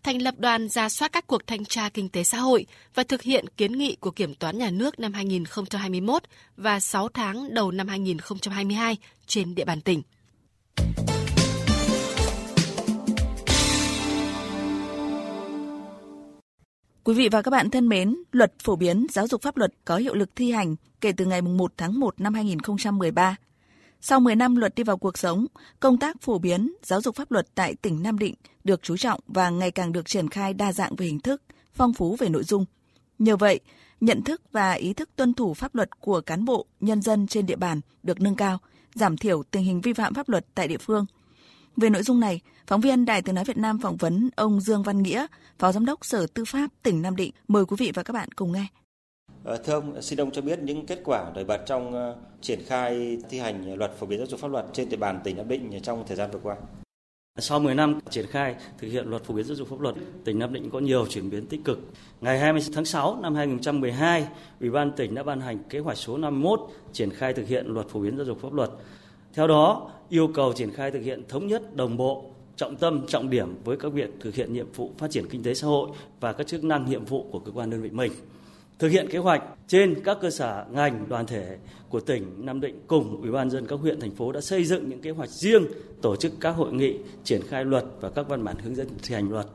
thành 0.02 0.22
lập 0.22 0.34
đoàn 0.38 0.68
ra 0.68 0.88
soát 0.88 1.12
các 1.12 1.26
cuộc 1.26 1.46
thanh 1.46 1.64
tra 1.64 1.88
kinh 1.88 2.08
tế 2.08 2.24
xã 2.24 2.38
hội 2.38 2.66
và 2.94 3.02
thực 3.02 3.22
hiện 3.22 3.44
kiến 3.56 3.72
nghị 3.72 3.96
của 4.00 4.10
Kiểm 4.10 4.34
toán 4.34 4.58
Nhà 4.58 4.70
nước 4.70 5.00
năm 5.00 5.12
2021 5.12 6.22
và 6.56 6.80
6 6.80 7.08
tháng 7.08 7.54
đầu 7.54 7.70
năm 7.70 7.88
2022 7.88 8.96
trên 9.26 9.54
địa 9.54 9.64
bàn 9.64 9.80
tỉnh. 9.80 10.02
Quý 17.04 17.14
vị 17.14 17.28
và 17.28 17.42
các 17.42 17.50
bạn 17.50 17.70
thân 17.70 17.88
mến, 17.88 18.16
luật 18.32 18.52
phổ 18.62 18.76
biến 18.76 19.06
giáo 19.10 19.26
dục 19.26 19.42
pháp 19.42 19.56
luật 19.56 19.72
có 19.84 19.96
hiệu 19.96 20.14
lực 20.14 20.36
thi 20.36 20.52
hành 20.52 20.76
kể 21.00 21.12
từ 21.12 21.24
ngày 21.24 21.42
1 21.42 21.72
tháng 21.76 22.00
1 22.00 22.20
năm 22.20 22.34
2013. 22.34 23.36
Sau 24.02 24.20
10 24.20 24.36
năm 24.36 24.56
luật 24.56 24.74
đi 24.74 24.82
vào 24.82 24.96
cuộc 24.96 25.18
sống, 25.18 25.46
công 25.80 25.98
tác 25.98 26.22
phổ 26.22 26.38
biến 26.38 26.74
giáo 26.82 27.00
dục 27.00 27.16
pháp 27.16 27.30
luật 27.30 27.46
tại 27.54 27.74
tỉnh 27.74 28.02
Nam 28.02 28.18
Định 28.18 28.34
được 28.64 28.82
chú 28.82 28.96
trọng 28.96 29.20
và 29.26 29.50
ngày 29.50 29.70
càng 29.70 29.92
được 29.92 30.06
triển 30.06 30.28
khai 30.28 30.54
đa 30.54 30.72
dạng 30.72 30.96
về 30.96 31.06
hình 31.06 31.20
thức, 31.20 31.42
phong 31.74 31.94
phú 31.94 32.16
về 32.18 32.28
nội 32.28 32.44
dung. 32.44 32.64
Nhờ 33.18 33.36
vậy, 33.36 33.60
nhận 34.00 34.22
thức 34.22 34.42
và 34.52 34.72
ý 34.72 34.92
thức 34.92 35.10
tuân 35.16 35.34
thủ 35.34 35.54
pháp 35.54 35.74
luật 35.74 36.00
của 36.00 36.20
cán 36.20 36.44
bộ, 36.44 36.66
nhân 36.80 37.02
dân 37.02 37.26
trên 37.26 37.46
địa 37.46 37.56
bàn 37.56 37.80
được 38.02 38.20
nâng 38.20 38.34
cao, 38.34 38.58
giảm 38.94 39.16
thiểu 39.16 39.42
tình 39.42 39.64
hình 39.64 39.80
vi 39.80 39.92
phạm 39.92 40.14
pháp 40.14 40.28
luật 40.28 40.46
tại 40.54 40.68
địa 40.68 40.78
phương. 40.78 41.06
Về 41.76 41.90
nội 41.90 42.02
dung 42.02 42.20
này, 42.20 42.40
phóng 42.66 42.80
viên 42.80 43.04
Đài 43.04 43.22
Tiếng 43.22 43.34
Nói 43.34 43.44
Việt 43.44 43.56
Nam 43.56 43.78
phỏng 43.78 43.96
vấn 43.96 44.30
ông 44.36 44.60
Dương 44.60 44.82
Văn 44.82 45.02
Nghĩa, 45.02 45.26
Phó 45.58 45.72
Giám 45.72 45.86
đốc 45.86 46.04
Sở 46.04 46.26
Tư 46.34 46.44
pháp 46.44 46.70
tỉnh 46.82 47.02
Nam 47.02 47.16
Định. 47.16 47.32
Mời 47.48 47.64
quý 47.66 47.76
vị 47.78 47.92
và 47.94 48.02
các 48.02 48.12
bạn 48.12 48.32
cùng 48.32 48.52
nghe. 48.52 48.66
Ờ, 49.44 49.56
thưa 49.56 49.72
ông, 49.72 50.02
xin 50.02 50.20
ông 50.20 50.30
cho 50.30 50.42
biết 50.42 50.58
những 50.58 50.86
kết 50.86 51.00
quả 51.04 51.30
nổi 51.34 51.44
bật 51.44 51.62
trong 51.66 51.92
ờ, 51.92 52.16
triển 52.40 52.60
khai 52.66 53.18
thi 53.30 53.38
hành 53.38 53.74
luật 53.74 53.92
phổ 53.98 54.06
biến 54.06 54.18
giáo 54.18 54.26
dục 54.26 54.40
pháp 54.40 54.50
luật 54.50 54.66
trên 54.72 54.88
địa 54.88 54.96
bàn 54.96 55.20
tỉnh 55.24 55.36
Nam 55.36 55.48
Định 55.48 55.80
trong 55.82 56.04
thời 56.06 56.16
gian 56.16 56.30
vừa 56.30 56.38
qua. 56.42 56.56
Sau 57.38 57.60
10 57.60 57.74
năm 57.74 57.98
triển 58.10 58.26
khai 58.26 58.54
thực 58.78 58.88
hiện 58.88 59.06
luật 59.06 59.24
phổ 59.24 59.34
biến 59.34 59.44
giáo 59.44 59.56
dục 59.56 59.68
pháp 59.68 59.80
luật, 59.80 59.94
tỉnh 60.24 60.38
Nam 60.38 60.52
Định 60.52 60.70
có 60.70 60.78
nhiều 60.78 61.06
chuyển 61.06 61.30
biến 61.30 61.46
tích 61.46 61.60
cực. 61.64 61.78
Ngày 62.20 62.38
20 62.38 62.62
tháng 62.74 62.84
6 62.84 63.18
năm 63.22 63.34
2012, 63.34 64.26
Ủy 64.60 64.70
ban 64.70 64.92
tỉnh 64.92 65.14
đã 65.14 65.22
ban 65.22 65.40
hành 65.40 65.58
kế 65.68 65.78
hoạch 65.78 65.96
số 65.96 66.16
51 66.16 66.60
triển 66.92 67.10
khai 67.10 67.32
thực 67.32 67.48
hiện 67.48 67.66
luật 67.66 67.88
phổ 67.88 68.00
biến 68.00 68.16
giáo 68.16 68.26
dục 68.26 68.38
pháp 68.40 68.52
luật. 68.52 68.70
Theo 69.34 69.46
đó, 69.46 69.90
yêu 70.08 70.28
cầu 70.34 70.52
triển 70.52 70.70
khai 70.70 70.90
thực 70.90 71.02
hiện 71.02 71.22
thống 71.28 71.46
nhất 71.46 71.76
đồng 71.76 71.96
bộ 71.96 72.24
trọng 72.56 72.76
tâm, 72.76 73.06
trọng 73.06 73.30
điểm 73.30 73.54
với 73.64 73.76
các 73.76 73.92
việc 73.92 74.10
thực 74.20 74.34
hiện 74.34 74.52
nhiệm 74.52 74.72
vụ 74.72 74.90
phát 74.98 75.10
triển 75.10 75.28
kinh 75.30 75.42
tế 75.42 75.54
xã 75.54 75.66
hội 75.66 75.90
và 76.20 76.32
các 76.32 76.46
chức 76.46 76.64
năng 76.64 76.90
nhiệm 76.90 77.04
vụ 77.04 77.26
của 77.30 77.38
cơ 77.38 77.52
quan 77.52 77.70
đơn 77.70 77.82
vị 77.82 77.90
mình 77.90 78.12
thực 78.80 78.88
hiện 78.88 79.08
kế 79.10 79.18
hoạch 79.18 79.42
trên 79.68 80.02
các 80.04 80.18
cơ 80.20 80.30
sở 80.30 80.64
ngành 80.70 81.08
đoàn 81.08 81.26
thể 81.26 81.56
của 81.88 82.00
tỉnh 82.00 82.46
Nam 82.46 82.60
Định 82.60 82.80
cùng 82.86 83.20
Ủy 83.20 83.30
ban 83.30 83.50
dân 83.50 83.66
các 83.66 83.78
huyện 83.80 84.00
thành 84.00 84.10
phố 84.10 84.32
đã 84.32 84.40
xây 84.40 84.64
dựng 84.64 84.88
những 84.88 85.00
kế 85.00 85.10
hoạch 85.10 85.28
riêng 85.30 85.64
tổ 86.02 86.16
chức 86.16 86.32
các 86.40 86.50
hội 86.50 86.72
nghị 86.72 86.98
triển 87.24 87.40
khai 87.48 87.64
luật 87.64 87.84
và 88.00 88.10
các 88.10 88.28
văn 88.28 88.44
bản 88.44 88.56
hướng 88.58 88.74
dẫn 88.74 88.88
thi 89.02 89.14
hành 89.14 89.30
luật. 89.30 89.46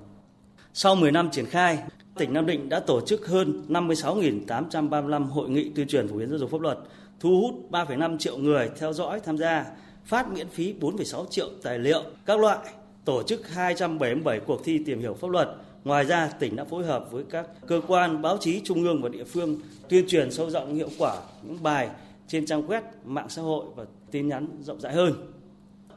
Sau 0.73 0.95
10 0.95 1.11
năm 1.11 1.29
triển 1.31 1.45
khai, 1.45 1.79
tỉnh 2.17 2.33
Nam 2.33 2.45
Định 2.45 2.69
đã 2.69 2.79
tổ 2.79 3.01
chức 3.01 3.27
hơn 3.27 3.65
56.835 3.69 5.25
hội 5.25 5.49
nghị 5.49 5.69
tuyên 5.75 5.87
truyền 5.87 6.07
phổ 6.07 6.15
biến 6.15 6.29
giáo 6.29 6.39
dục 6.39 6.51
pháp 6.51 6.61
luật, 6.61 6.79
thu 7.19 7.41
hút 7.41 7.71
3,5 7.71 8.17
triệu 8.17 8.37
người 8.37 8.69
theo 8.79 8.93
dõi 8.93 9.19
tham 9.19 9.37
gia, 9.37 9.65
phát 10.05 10.31
miễn 10.31 10.47
phí 10.47 10.73
4,6 10.79 11.25
triệu 11.29 11.49
tài 11.63 11.79
liệu 11.79 12.03
các 12.25 12.39
loại, 12.39 12.57
tổ 13.05 13.23
chức 13.23 13.49
277 13.49 14.39
cuộc 14.39 14.61
thi 14.63 14.83
tìm 14.85 14.99
hiểu 14.99 15.13
pháp 15.13 15.29
luật, 15.29 15.49
Ngoài 15.85 16.05
ra, 16.05 16.29
tỉnh 16.39 16.55
đã 16.55 16.63
phối 16.63 16.85
hợp 16.85 17.11
với 17.11 17.23
các 17.29 17.47
cơ 17.67 17.81
quan 17.87 18.21
báo 18.21 18.37
chí 18.37 18.61
trung 18.63 18.83
ương 18.83 19.01
và 19.01 19.09
địa 19.09 19.23
phương 19.23 19.59
tuyên 19.89 20.07
truyền 20.07 20.31
sâu 20.31 20.49
rộng 20.49 20.75
hiệu 20.75 20.89
quả 20.97 21.17
những 21.43 21.63
bài 21.63 21.89
trên 22.27 22.45
trang 22.45 22.67
web, 22.67 22.81
mạng 23.03 23.29
xã 23.29 23.41
hội 23.41 23.65
và 23.75 23.85
tin 24.11 24.27
nhắn 24.27 24.47
rộng 24.61 24.79
rãi 24.79 24.93
hơn. 24.93 25.13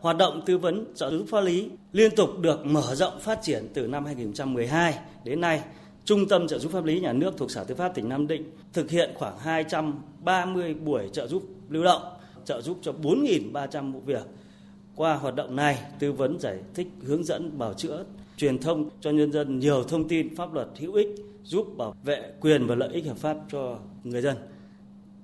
Hoạt 0.00 0.16
động 0.16 0.42
tư 0.46 0.58
vấn 0.58 0.84
trợ 0.94 1.10
giúp 1.10 1.26
pháp 1.30 1.40
lý 1.40 1.70
liên 1.92 2.16
tục 2.16 2.30
được 2.40 2.66
mở 2.66 2.94
rộng 2.94 3.20
phát 3.20 3.38
triển 3.42 3.68
từ 3.74 3.86
năm 3.86 4.04
2012 4.04 4.98
đến 5.24 5.40
nay. 5.40 5.62
Trung 6.04 6.28
tâm 6.28 6.48
trợ 6.48 6.58
giúp 6.58 6.72
pháp 6.72 6.84
lý 6.84 7.00
nhà 7.00 7.12
nước 7.12 7.34
thuộc 7.36 7.50
Sở 7.50 7.64
Tư 7.64 7.74
pháp 7.74 7.94
tỉnh 7.94 8.08
Nam 8.08 8.26
Định 8.26 8.50
thực 8.72 8.90
hiện 8.90 9.10
khoảng 9.14 9.38
230 9.38 10.74
buổi 10.74 11.08
trợ 11.12 11.26
giúp 11.26 11.42
lưu 11.68 11.84
động, 11.84 12.02
trợ 12.44 12.60
giúp 12.60 12.78
cho 12.82 12.92
4.300 13.02 13.92
vụ 13.92 14.00
việc. 14.00 14.26
Qua 14.96 15.14
hoạt 15.14 15.34
động 15.34 15.56
này, 15.56 15.78
tư 15.98 16.12
vấn 16.12 16.40
giải 16.40 16.58
thích, 16.74 16.88
hướng 17.02 17.24
dẫn, 17.24 17.58
bảo 17.58 17.74
chữa 17.74 18.04
truyền 18.38 18.58
thông 18.58 18.90
cho 19.00 19.10
nhân 19.10 19.32
dân 19.32 19.58
nhiều 19.58 19.84
thông 19.84 20.08
tin 20.08 20.36
pháp 20.36 20.54
luật 20.54 20.68
hữu 20.78 20.94
ích 20.94 21.08
giúp 21.44 21.76
bảo 21.76 21.94
vệ 22.04 22.32
quyền 22.40 22.66
và 22.66 22.74
lợi 22.74 22.88
ích 22.92 23.06
hợp 23.06 23.16
pháp 23.16 23.36
cho 23.52 23.78
người 24.04 24.22
dân. 24.22 24.36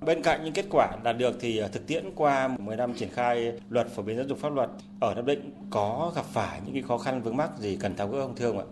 Bên 0.00 0.22
cạnh 0.22 0.44
những 0.44 0.52
kết 0.52 0.66
quả 0.70 0.96
đạt 1.04 1.18
được 1.18 1.36
thì 1.40 1.58
à, 1.58 1.68
thực 1.68 1.86
tiễn 1.86 2.04
qua 2.14 2.48
10 2.58 2.76
năm 2.76 2.94
triển 2.94 3.08
khai 3.10 3.52
luật 3.70 3.88
phổ 3.88 4.02
biến 4.02 4.16
giáo 4.16 4.26
dục 4.28 4.38
pháp 4.38 4.52
luật 4.52 4.70
ở 5.00 5.14
Nam 5.14 5.26
Định 5.26 5.52
có 5.70 6.12
gặp 6.16 6.24
phải 6.24 6.60
những 6.64 6.74
cái 6.74 6.82
khó 6.82 6.98
khăn 6.98 7.22
vướng 7.22 7.36
mắc 7.36 7.50
gì 7.58 7.76
cần 7.80 7.96
tháo 7.96 8.08
gỡ 8.08 8.20
không 8.20 8.36
thưa 8.36 8.46
ông 8.46 8.58
ạ? 8.58 8.64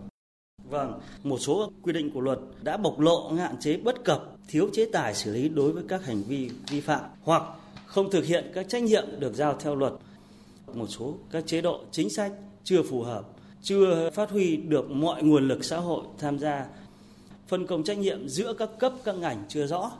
Vâng, 0.69 0.99
một 1.23 1.37
số 1.37 1.71
quy 1.81 1.93
định 1.93 2.11
của 2.13 2.21
luật 2.21 2.39
đã 2.61 2.77
bộc 2.77 2.99
lộ 2.99 3.31
hạn 3.31 3.55
chế 3.59 3.77
bất 3.77 4.03
cập, 4.03 4.23
thiếu 4.47 4.69
chế 4.73 4.89
tài 4.93 5.15
xử 5.15 5.33
lý 5.33 5.49
đối 5.49 5.71
với 5.71 5.83
các 5.87 6.05
hành 6.05 6.23
vi 6.27 6.49
vi 6.69 6.81
phạm 6.81 7.01
hoặc 7.21 7.43
không 7.85 8.11
thực 8.11 8.25
hiện 8.25 8.51
các 8.53 8.69
trách 8.69 8.83
nhiệm 8.83 9.19
được 9.19 9.33
giao 9.33 9.55
theo 9.59 9.75
luật. 9.75 9.93
Một 10.73 10.87
số 10.87 11.13
các 11.31 11.43
chế 11.47 11.61
độ 11.61 11.81
chính 11.91 12.09
sách 12.09 12.31
chưa 12.63 12.83
phù 12.83 13.01
hợp 13.01 13.32
chưa 13.63 14.09
phát 14.09 14.31
huy 14.31 14.57
được 14.57 14.91
mọi 14.91 15.23
nguồn 15.23 15.47
lực 15.47 15.63
xã 15.63 15.77
hội 15.77 16.03
tham 16.17 16.39
gia. 16.39 16.65
Phân 17.47 17.67
công 17.67 17.83
trách 17.83 17.97
nhiệm 17.97 18.27
giữa 18.27 18.53
các 18.53 18.69
cấp, 18.79 18.93
các 19.03 19.15
ngành 19.15 19.43
chưa 19.49 19.67
rõ. 19.67 19.91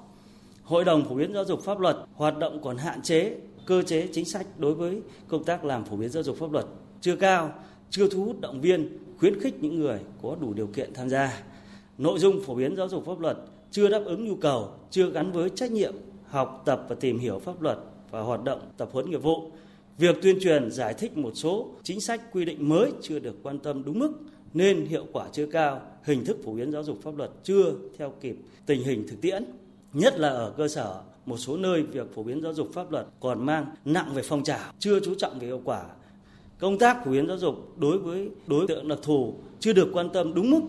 Hội 0.64 0.86
đồng 0.86 1.06
phổ 1.06 1.16
biến 1.16 1.34
giáo 1.34 1.46
dục 1.46 1.64
pháp 1.64 1.80
luật, 1.80 1.98
hoạt 2.14 2.38
động 2.38 2.60
còn 2.64 2.78
hạn 2.78 3.02
chế, 3.02 3.38
cơ 3.66 3.84
chế 3.84 4.08
chính 4.14 4.26
sách 4.26 4.48
đối 4.58 4.74
với 4.74 5.02
công 5.28 5.44
tác 5.44 5.66
làm 5.66 5.86
phổ 5.86 5.96
biến 5.96 6.10
giáo 6.10 6.24
dục 6.24 6.38
pháp 6.40 6.52
luật 6.52 6.66
chưa 7.02 7.16
cao, 7.16 7.52
chưa 7.90 8.10
thu 8.10 8.26
hút 8.26 8.42
động 8.42 8.62
viên, 8.62 8.98
khuyến 9.20 9.40
khích 9.40 9.56
những 9.62 9.80
người 9.80 10.00
có 10.22 10.36
đủ 10.42 10.54
điều 10.54 10.68
kiện 10.68 10.94
tham 10.94 11.10
gia. 11.10 11.44
Nội 11.98 12.20
dung 12.20 12.42
phổ 12.42 12.56
biến 12.56 12.76
giáo 12.76 12.88
dục 12.88 13.06
pháp 13.06 13.20
luật 13.20 13.38
chưa 13.72 13.90
đáp 13.90 14.02
ứng 14.06 14.26
nhu 14.28 14.36
cầu, 14.36 14.70
chưa 14.90 15.10
gắn 15.10 15.32
với 15.32 15.50
trách 15.50 15.72
nhiệm 15.72 15.94
học 16.28 16.62
tập 16.66 16.86
và 16.90 16.96
tìm 16.96 17.20
hiểu 17.20 17.40
pháp 17.40 17.62
luật 17.62 17.78
và 18.12 18.22
hoạt 18.22 18.44
động 18.44 18.60
tập 18.78 18.90
huấn 18.92 19.10
nghiệp 19.10 19.24
vụ. 19.24 19.52
Việc 19.98 20.22
tuyên 20.22 20.40
truyền 20.42 20.72
giải 20.72 20.94
thích 20.94 21.18
một 21.18 21.32
số 21.36 21.72
chính 21.84 22.02
sách 22.02 22.22
quy 22.32 22.46
định 22.46 22.70
mới 22.70 22.92
chưa 23.02 23.20
được 23.20 23.36
quan 23.44 23.60
tâm 23.60 23.84
đúng 23.86 24.00
mức 24.00 24.12
nên 24.54 24.86
hiệu 24.86 25.06
quả 25.12 25.28
chưa 25.32 25.46
cao, 25.46 25.82
hình 26.04 26.26
thức 26.26 26.38
phổ 26.46 26.54
biến 26.54 26.72
giáo 26.72 26.84
dục 26.84 27.00
pháp 27.04 27.18
luật 27.18 27.32
chưa 27.44 27.74
theo 27.98 28.14
kịp 28.22 28.36
tình 28.66 28.84
hình 28.84 29.08
thực 29.08 29.22
tiễn, 29.22 29.44
nhất 29.94 30.20
là 30.20 30.30
ở 30.30 30.54
cơ 30.58 30.68
sở 30.68 31.02
một 31.26 31.38
số 31.38 31.58
nơi 31.58 31.84
việc 31.84 32.16
phổ 32.16 32.24
biến 32.24 32.42
giáo 32.42 32.54
dục 32.54 32.70
pháp 32.74 32.92
luật 32.92 33.06
còn 33.20 33.46
mang 33.46 33.66
nặng 33.86 34.12
về 34.14 34.22
phong 34.26 34.44
trào, 34.44 34.72
chưa 34.80 35.00
chú 35.00 35.16
trọng 35.16 35.40
về 35.40 35.48
hiệu 35.48 35.62
quả. 35.64 35.84
Công 36.60 36.78
tác 36.78 37.06
phổ 37.06 37.12
biến 37.12 37.28
giáo 37.28 37.38
dục 37.38 37.80
đối 37.80 37.98
với 37.98 38.30
đối 38.48 38.68
tượng 38.68 38.88
đặc 38.88 39.00
thù 39.02 39.34
chưa 39.60 39.74
được 39.74 39.90
quan 39.94 40.10
tâm 40.10 40.34
đúng 40.34 40.52
mức, 40.52 40.62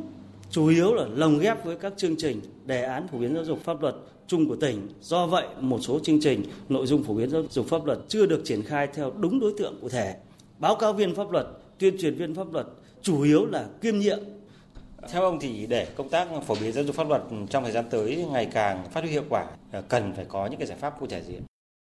chủ 0.51 0.67
yếu 0.69 0.95
là 0.95 1.07
lồng 1.15 1.39
ghép 1.39 1.65
với 1.65 1.77
các 1.77 1.93
chương 1.97 2.17
trình, 2.17 2.41
đề 2.67 2.83
án 2.83 3.09
phổ 3.09 3.19
biến 3.19 3.35
giáo 3.35 3.45
dục 3.45 3.61
pháp 3.65 3.83
luật 3.83 3.95
chung 4.27 4.49
của 4.49 4.57
tỉnh. 4.57 4.89
Do 5.01 5.27
vậy, 5.27 5.47
một 5.61 5.79
số 5.83 5.99
chương 5.99 6.21
trình, 6.21 6.43
nội 6.69 6.87
dung 6.87 7.03
phổ 7.03 7.15
biến 7.15 7.31
giáo 7.31 7.43
dục 7.51 7.67
pháp 7.67 7.87
luật 7.87 7.99
chưa 8.09 8.27
được 8.27 8.43
triển 8.45 8.63
khai 8.63 8.89
theo 8.95 9.13
đúng 9.19 9.41
đối 9.41 9.55
tượng 9.59 9.79
cụ 9.83 9.89
thể. 9.89 10.15
Báo 10.59 10.77
cáo 10.77 10.93
viên 10.93 11.15
pháp 11.15 11.31
luật, 11.31 11.47
tuyên 11.79 11.99
truyền 11.99 12.15
viên 12.15 12.35
pháp 12.35 12.53
luật 12.53 12.67
chủ 13.03 13.23
yếu 13.23 13.47
là 13.47 13.67
kiêm 13.81 13.99
nhiệm. 13.99 14.19
Theo 15.13 15.23
ông 15.23 15.39
thì 15.41 15.67
để 15.67 15.87
công 15.97 16.09
tác 16.09 16.29
phổ 16.47 16.55
biến 16.61 16.73
giáo 16.73 16.85
dục 16.85 16.97
pháp 16.97 17.09
luật 17.09 17.23
trong 17.51 17.63
thời 17.63 17.73
gian 17.73 17.85
tới 17.91 18.27
ngày 18.33 18.49
càng 18.53 18.89
phát 18.91 19.01
huy 19.01 19.11
hiệu 19.11 19.25
quả, 19.29 19.47
cần 19.89 20.13
phải 20.17 20.25
có 20.25 20.47
những 20.47 20.59
cái 20.59 20.67
giải 20.67 20.79
pháp 20.79 21.01
cụ 21.01 21.07
thể 21.07 21.23
gì? 21.23 21.35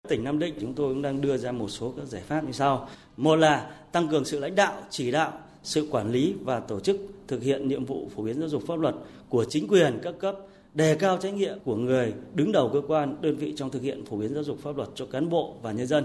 Tỉnh 0.08 0.24
Nam 0.24 0.38
Định 0.38 0.54
chúng 0.60 0.74
tôi 0.74 0.94
cũng 0.94 1.02
đang 1.02 1.20
đưa 1.20 1.36
ra 1.36 1.52
một 1.52 1.68
số 1.68 1.94
các 1.96 2.06
giải 2.06 2.22
pháp 2.22 2.44
như 2.44 2.52
sau. 2.52 2.88
Một 3.16 3.36
là 3.36 3.70
tăng 3.92 4.08
cường 4.08 4.24
sự 4.24 4.38
lãnh 4.38 4.54
đạo, 4.54 4.82
chỉ 4.90 5.10
đạo, 5.10 5.32
sự 5.62 5.88
quản 5.90 6.12
lý 6.12 6.34
và 6.40 6.60
tổ 6.60 6.80
chức 6.80 6.96
thực 7.28 7.42
hiện 7.42 7.68
nhiệm 7.68 7.84
vụ 7.84 8.08
phổ 8.16 8.22
biến 8.22 8.40
giáo 8.40 8.48
dục 8.48 8.62
pháp 8.66 8.78
luật 8.78 8.94
của 9.28 9.44
chính 9.48 9.68
quyền 9.68 9.98
các 10.02 10.14
cấp 10.18 10.36
đề 10.74 10.94
cao 10.94 11.18
trách 11.18 11.34
nhiệm 11.34 11.58
của 11.64 11.76
người 11.76 12.14
đứng 12.34 12.52
đầu 12.52 12.70
cơ 12.72 12.82
quan, 12.88 13.16
đơn 13.20 13.36
vị 13.36 13.52
trong 13.56 13.70
thực 13.70 13.82
hiện 13.82 14.04
phổ 14.04 14.16
biến 14.16 14.34
giáo 14.34 14.44
dục 14.44 14.58
pháp 14.62 14.76
luật 14.76 14.88
cho 14.94 15.06
cán 15.06 15.28
bộ 15.28 15.56
và 15.62 15.72
nhân 15.72 15.86
dân. 15.86 16.04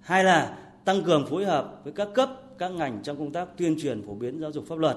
Hai 0.00 0.24
là 0.24 0.58
tăng 0.84 1.02
cường 1.02 1.26
phối 1.26 1.44
hợp 1.44 1.80
với 1.84 1.92
các 1.92 2.08
cấp, 2.14 2.30
các 2.58 2.68
ngành 2.68 3.00
trong 3.02 3.18
công 3.18 3.32
tác 3.32 3.48
tuyên 3.56 3.76
truyền 3.80 4.06
phổ 4.06 4.14
biến 4.14 4.40
giáo 4.40 4.52
dục 4.52 4.64
pháp 4.68 4.78
luật. 4.78 4.96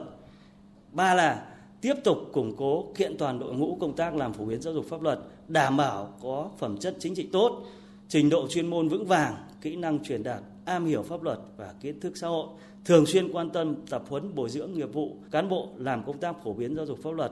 Ba 0.92 1.14
là 1.14 1.46
tiếp 1.82 1.94
tục 2.04 2.18
củng 2.34 2.56
cố 2.58 2.86
kiện 2.96 3.18
toàn 3.18 3.40
đội 3.40 3.54
ngũ 3.54 3.78
công 3.82 3.96
tác 3.96 4.16
làm 4.16 4.34
phổ 4.34 4.46
biến 4.46 4.62
giáo 4.62 4.74
dục 4.74 4.86
pháp 4.90 5.02
luật, 5.02 5.20
đảm 5.48 5.78
bảo 5.78 6.14
có 6.22 6.50
phẩm 6.58 6.78
chất 6.78 6.96
chính 7.00 7.16
trị 7.16 7.30
tốt, 7.32 7.66
trình 8.08 8.30
độ 8.30 8.48
chuyên 8.48 8.68
môn 8.68 8.88
vững 8.88 9.06
vàng, 9.06 9.36
kỹ 9.62 9.76
năng 9.76 10.04
truyền 10.04 10.24
đạt, 10.24 10.42
am 10.66 10.86
hiểu 10.86 11.04
pháp 11.04 11.24
luật 11.24 11.40
và 11.58 11.74
kiến 11.82 12.00
thức 12.00 12.18
xã 12.18 12.28
hội, 12.28 12.48
thường 12.86 13.06
xuyên 13.06 13.32
quan 13.32 13.50
tâm 13.50 13.76
tập 13.90 14.04
huấn 14.10 14.36
bồi 14.36 14.50
dưỡng 14.50 14.74
nghiệp 14.74 14.94
vụ 14.94 15.18
cán 15.32 15.50
bộ 15.50 15.70
làm 15.78 16.04
công 16.04 16.18
tác 16.18 16.44
phổ 16.44 16.54
biến 16.54 16.76
giáo 16.76 16.86
dục 16.86 17.00
pháp 17.04 17.12
luật. 17.12 17.32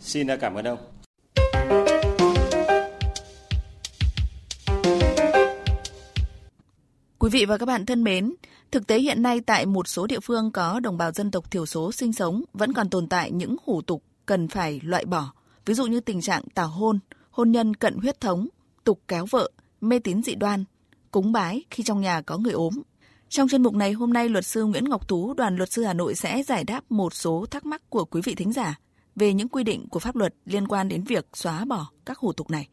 Xin 0.00 0.26
cảm 0.40 0.54
ơn 0.54 0.64
ông. 0.64 0.78
Quý 7.18 7.30
vị 7.30 7.44
và 7.44 7.58
các 7.58 7.66
bạn 7.66 7.86
thân 7.86 8.04
mến, 8.04 8.34
thực 8.70 8.86
tế 8.86 8.98
hiện 8.98 9.22
nay 9.22 9.40
tại 9.40 9.66
một 9.66 9.88
số 9.88 10.06
địa 10.06 10.20
phương 10.20 10.52
có 10.52 10.80
đồng 10.80 10.98
bào 10.98 11.12
dân 11.12 11.30
tộc 11.30 11.50
thiểu 11.50 11.66
số 11.66 11.92
sinh 11.92 12.12
sống 12.12 12.42
vẫn 12.52 12.72
còn 12.72 12.90
tồn 12.90 13.06
tại 13.06 13.30
những 13.30 13.56
hủ 13.64 13.82
tục 13.82 14.02
cần 14.26 14.48
phải 14.48 14.80
loại 14.82 15.04
bỏ, 15.04 15.32
ví 15.66 15.74
dụ 15.74 15.86
như 15.86 16.00
tình 16.00 16.20
trạng 16.20 16.42
tảo 16.54 16.68
hôn, 16.68 16.98
hôn 17.30 17.52
nhân 17.52 17.74
cận 17.74 17.96
huyết 17.96 18.20
thống, 18.20 18.48
tục 18.84 19.00
kéo 19.08 19.26
vợ, 19.30 19.50
mê 19.80 19.98
tín 19.98 20.22
dị 20.22 20.34
đoan, 20.34 20.64
cúng 21.10 21.32
bái 21.32 21.64
khi 21.70 21.82
trong 21.82 22.00
nhà 22.00 22.20
có 22.20 22.38
người 22.38 22.52
ốm. 22.52 22.82
Trong 23.28 23.48
chuyên 23.48 23.62
mục 23.62 23.74
này 23.74 23.92
hôm 23.92 24.12
nay 24.12 24.28
luật 24.28 24.46
sư 24.46 24.64
Nguyễn 24.64 24.84
Ngọc 24.84 25.08
Tú, 25.08 25.34
đoàn 25.34 25.56
luật 25.56 25.72
sư 25.72 25.84
Hà 25.84 25.92
Nội 25.92 26.14
sẽ 26.14 26.42
giải 26.42 26.64
đáp 26.64 26.84
một 26.90 27.14
số 27.14 27.46
thắc 27.50 27.66
mắc 27.66 27.90
của 27.90 28.04
quý 28.04 28.20
vị 28.24 28.34
thính 28.34 28.52
giả 28.52 28.78
về 29.18 29.34
những 29.34 29.48
quy 29.48 29.64
định 29.64 29.86
của 29.90 29.98
pháp 29.98 30.16
luật 30.16 30.34
liên 30.44 30.68
quan 30.68 30.88
đến 30.88 31.04
việc 31.04 31.26
xóa 31.34 31.64
bỏ 31.64 31.90
các 32.06 32.18
hủ 32.18 32.32
tục 32.32 32.50
này. 32.50 32.68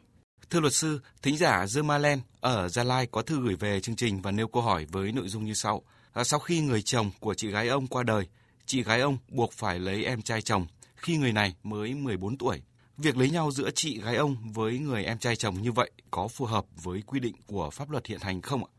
Thưa 0.50 0.60
luật 0.60 0.74
sư, 0.74 1.00
thính 1.22 1.38
giả 1.38 1.68
Dương 1.68 1.88
Ma 1.88 1.98
Len 1.98 2.20
ở 2.42 2.70
Gia 2.70 2.84
Lai 2.84 3.08
có 3.12 3.22
thư 3.22 3.42
gửi 3.42 3.56
về 3.56 3.80
chương 3.80 3.96
trình 3.96 4.22
và 4.22 4.32
nêu 4.32 4.48
câu 4.48 4.64
hỏi 4.64 4.86
với 4.92 5.12
nội 5.12 5.28
dung 5.28 5.46
như 5.46 5.54
sau. 5.54 5.82
À, 6.14 6.24
sau 6.24 6.40
khi 6.40 6.62
người 6.62 6.82
chồng 6.82 7.12
của 7.20 7.34
chị 7.34 7.52
gái 7.52 7.68
ông 7.68 7.88
qua 7.88 8.04
đời, 8.04 8.28
chị 8.66 8.84
gái 8.84 9.02
ông 9.02 9.18
buộc 9.30 9.54
phải 9.54 9.80
lấy 9.80 10.06
em 10.06 10.22
trai 10.22 10.42
chồng 10.42 10.68
khi 10.96 11.18
người 11.18 11.34
này 11.34 11.56
mới 11.64 11.94
14 11.94 12.38
tuổi. 12.38 12.62
Việc 12.98 13.18
lấy 13.18 13.30
nhau 13.30 13.52
giữa 13.52 13.70
chị 13.76 14.02
gái 14.02 14.16
ông 14.16 14.38
với 14.54 14.80
người 14.80 15.04
em 15.04 15.18
trai 15.18 15.36
chồng 15.36 15.56
như 15.62 15.72
vậy 15.72 15.92
có 16.12 16.28
phù 16.28 16.46
hợp 16.46 16.66
với 16.84 17.04
quy 17.08 17.20
định 17.20 17.36
của 17.48 17.70
pháp 17.70 17.90
luật 17.90 18.06
hiện 18.06 18.20
hành 18.22 18.42
không 18.42 18.64
ạ? 18.64 18.72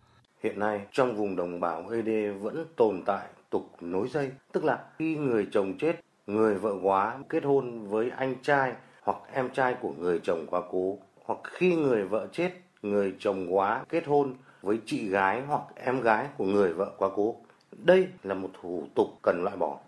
Hiện 0.42 0.58
nay 0.58 0.80
trong 0.92 1.16
vùng 1.16 1.36
đồng 1.36 1.60
bào 1.60 1.88
ED 1.88 2.08
vẫn 2.40 2.66
tồn 2.76 3.02
tại 3.06 3.26
tục 3.50 3.76
nối 3.80 4.08
dây, 4.08 4.30
tức 4.52 4.64
là 4.64 4.78
khi 4.98 5.16
người 5.16 5.46
chồng 5.52 5.78
chết, 5.78 5.92
người 6.26 6.54
vợ 6.54 6.74
quá 6.82 7.18
kết 7.28 7.44
hôn 7.44 7.88
với 7.88 8.10
anh 8.16 8.34
trai 8.42 8.72
hoặc 9.02 9.16
em 9.32 9.50
trai 9.50 9.74
của 9.80 9.92
người 9.98 10.20
chồng 10.22 10.46
quá 10.50 10.60
cố, 10.70 10.98
hoặc 11.24 11.38
khi 11.44 11.74
người 11.76 12.04
vợ 12.04 12.26
chết, 12.32 12.52
người 12.82 13.14
chồng 13.18 13.56
quá 13.56 13.84
kết 13.88 14.06
hôn 14.06 14.34
với 14.62 14.80
chị 14.86 15.08
gái 15.08 15.42
hoặc 15.48 15.62
em 15.74 16.00
gái 16.00 16.26
của 16.36 16.44
người 16.44 16.72
vợ 16.72 16.92
quá 16.98 17.08
cố. 17.16 17.36
Đây 17.72 18.08
là 18.22 18.34
một 18.34 18.50
thủ 18.62 18.86
tục 18.94 19.06
cần 19.22 19.42
loại 19.44 19.56
bỏ. 19.56 19.78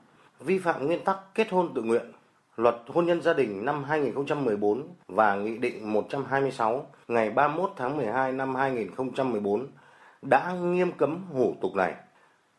Vi 0.41 0.59
phạm 0.59 0.87
nguyên 0.87 1.05
tắc 1.05 1.19
kết 1.35 1.51
hôn 1.51 1.75
tự 1.75 1.83
nguyện 1.83 2.13
Luật 2.59 2.77
hôn 2.87 3.07
nhân 3.07 3.23
gia 3.23 3.33
đình 3.35 3.65
năm 3.65 3.85
2014 3.85 4.89
và 5.09 5.35
Nghị 5.35 5.59
định 5.59 5.93
126 5.93 6.87
ngày 7.09 7.31
31 7.31 7.71
tháng 7.77 7.97
12 7.97 8.33
năm 8.33 8.55
2014 8.55 9.67
đã 10.23 10.53
nghiêm 10.53 10.93
cấm 10.93 11.25
hủ 11.33 11.55
tục 11.61 11.75
này. 11.75 11.95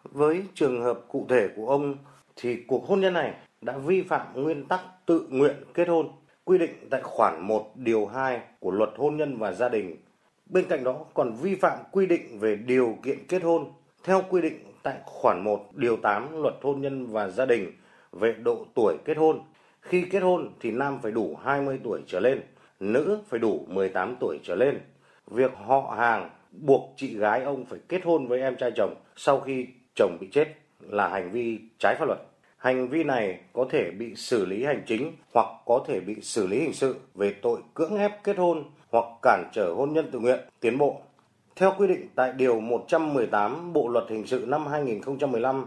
Với 0.04 0.44
trường 0.54 0.82
hợp 0.82 1.00
cụ 1.08 1.26
thể 1.30 1.50
của 1.56 1.70
ông 1.70 1.96
thì 2.36 2.64
cuộc 2.68 2.88
hôn 2.88 3.00
nhân 3.00 3.14
này 3.14 3.34
đã 3.62 3.78
vi 3.78 4.02
phạm 4.02 4.28
nguyên 4.34 4.66
tắc 4.68 4.82
tự 5.06 5.28
nguyện 5.30 5.56
kết 5.74 5.88
hôn 5.88 6.12
quy 6.44 6.58
định 6.58 6.88
tại 6.90 7.02
khoản 7.04 7.42
1 7.42 7.72
điều 7.76 8.06
2 8.06 8.42
của 8.60 8.72
Luật 8.72 8.90
hôn 8.98 9.18
nhân 9.18 9.38
và 9.38 9.52
gia 9.52 9.70
đình. 9.70 9.96
Bên 10.46 10.66
cạnh 10.70 10.84
đó 10.84 11.06
còn 11.14 11.34
vi 11.34 11.56
phạm 11.56 11.80
quy 11.92 12.06
định 12.06 12.40
về 12.40 12.56
điều 12.56 12.98
kiện 13.04 13.18
kết 13.28 13.44
hôn 13.44 13.72
theo 14.04 14.22
quy 14.30 14.42
định 14.42 14.60
tại 14.84 14.98
khoản 15.06 15.44
1 15.44 15.70
điều 15.74 15.98
8 15.98 16.42
Luật 16.42 16.56
hôn 16.62 16.82
nhân 16.82 17.08
và 17.08 17.28
gia 17.28 17.46
đình 17.46 17.72
về 18.12 18.34
độ 18.44 18.66
tuổi 18.76 18.98
kết 19.06 19.18
hôn 19.18 19.42
khi 19.82 20.06
kết 20.12 20.20
hôn 20.20 20.50
thì 20.60 20.72
nam 20.72 21.00
phải 21.02 21.12
đủ 21.12 21.38
20 21.44 21.80
tuổi 21.84 22.02
trở 22.08 22.20
lên, 22.20 22.42
nữ 22.80 23.20
phải 23.28 23.40
đủ 23.40 23.66
18 23.68 24.16
tuổi 24.20 24.40
trở 24.44 24.56
lên. 24.56 24.80
Việc 25.28 25.52
họ 25.66 25.96
hàng 25.98 26.30
buộc 26.52 26.94
chị 26.98 27.18
gái 27.18 27.44
ông 27.44 27.66
phải 27.66 27.80
kết 27.90 28.04
hôn 28.04 28.28
với 28.28 28.42
em 28.42 28.56
trai 28.56 28.72
chồng 28.76 28.96
sau 29.16 29.40
khi 29.40 29.68
chồng 29.96 30.18
bị 30.22 30.28
chết 30.32 30.48
là 30.80 31.08
hành 31.10 31.32
vi 31.32 31.60
trái 31.80 31.96
pháp 32.00 32.06
luật. 32.06 32.20
Hành 32.60 32.88
vi 32.88 33.04
này 33.04 33.40
có 33.54 33.66
thể 33.70 33.92
bị 33.92 34.16
xử 34.16 34.46
lý 34.46 34.64
hành 34.64 34.84
chính 34.88 35.12
hoặc 35.34 35.48
có 35.66 35.84
thể 35.88 36.00
bị 36.00 36.16
xử 36.22 36.48
lý 36.48 36.60
hình 36.60 36.74
sự 36.74 36.96
về 37.16 37.36
tội 37.42 37.60
cưỡng 37.74 37.98
ép 37.98 38.24
kết 38.24 38.38
hôn 38.38 38.64
hoặc 38.92 39.06
cản 39.22 39.50
trở 39.54 39.74
hôn 39.74 39.94
nhân 39.94 40.12
tự 40.12 40.20
nguyện 40.20 40.40
tiến 40.60 40.78
bộ. 40.78 41.02
Theo 41.56 41.74
quy 41.78 41.88
định 41.88 42.08
tại 42.16 42.34
Điều 42.34 42.60
118 42.60 43.74
Bộ 43.74 43.88
Luật 43.88 44.06
Hình 44.10 44.28
sự 44.28 44.46
năm 44.48 44.68
2015, 44.68 45.66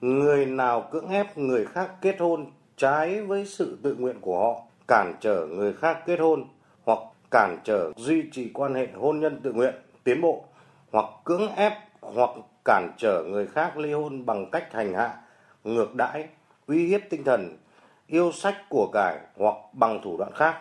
người 0.00 0.46
nào 0.46 0.88
cưỡng 0.90 1.08
ép 1.08 1.38
người 1.38 1.66
khác 1.66 1.90
kết 2.00 2.16
hôn 2.18 2.46
trái 2.76 3.22
với 3.22 3.46
sự 3.46 3.78
tự 3.82 3.94
nguyện 3.94 4.16
của 4.20 4.38
họ, 4.38 4.62
cản 4.88 5.14
trở 5.20 5.46
người 5.46 5.72
khác 5.72 5.98
kết 6.06 6.20
hôn 6.20 6.44
hoặc 6.84 6.98
cản 7.30 7.58
trở 7.64 7.92
duy 7.96 8.22
trì 8.32 8.50
quan 8.54 8.74
hệ 8.74 8.88
hôn 8.94 9.20
nhân 9.20 9.40
tự 9.42 9.52
nguyện 9.52 9.74
tiến 10.04 10.20
bộ 10.20 10.44
hoặc 10.92 11.04
cưỡng 11.24 11.48
ép 11.56 11.72
hoặc 12.00 12.30
cản 12.64 12.90
trở 12.96 13.22
người 13.22 13.46
khác 13.46 13.78
ly 13.78 13.92
hôn 13.92 14.26
bằng 14.26 14.50
cách 14.50 14.72
hành 14.72 14.94
hạ, 14.94 15.16
ngược 15.64 15.94
đãi, 15.94 16.28
uy 16.66 16.86
hiếp 16.86 17.00
tinh 17.10 17.24
thần, 17.24 17.58
yêu 18.06 18.32
sách 18.32 18.56
của 18.68 18.90
cải 18.92 19.18
hoặc 19.36 19.54
bằng 19.72 20.00
thủ 20.04 20.16
đoạn 20.16 20.32
khác 20.34 20.60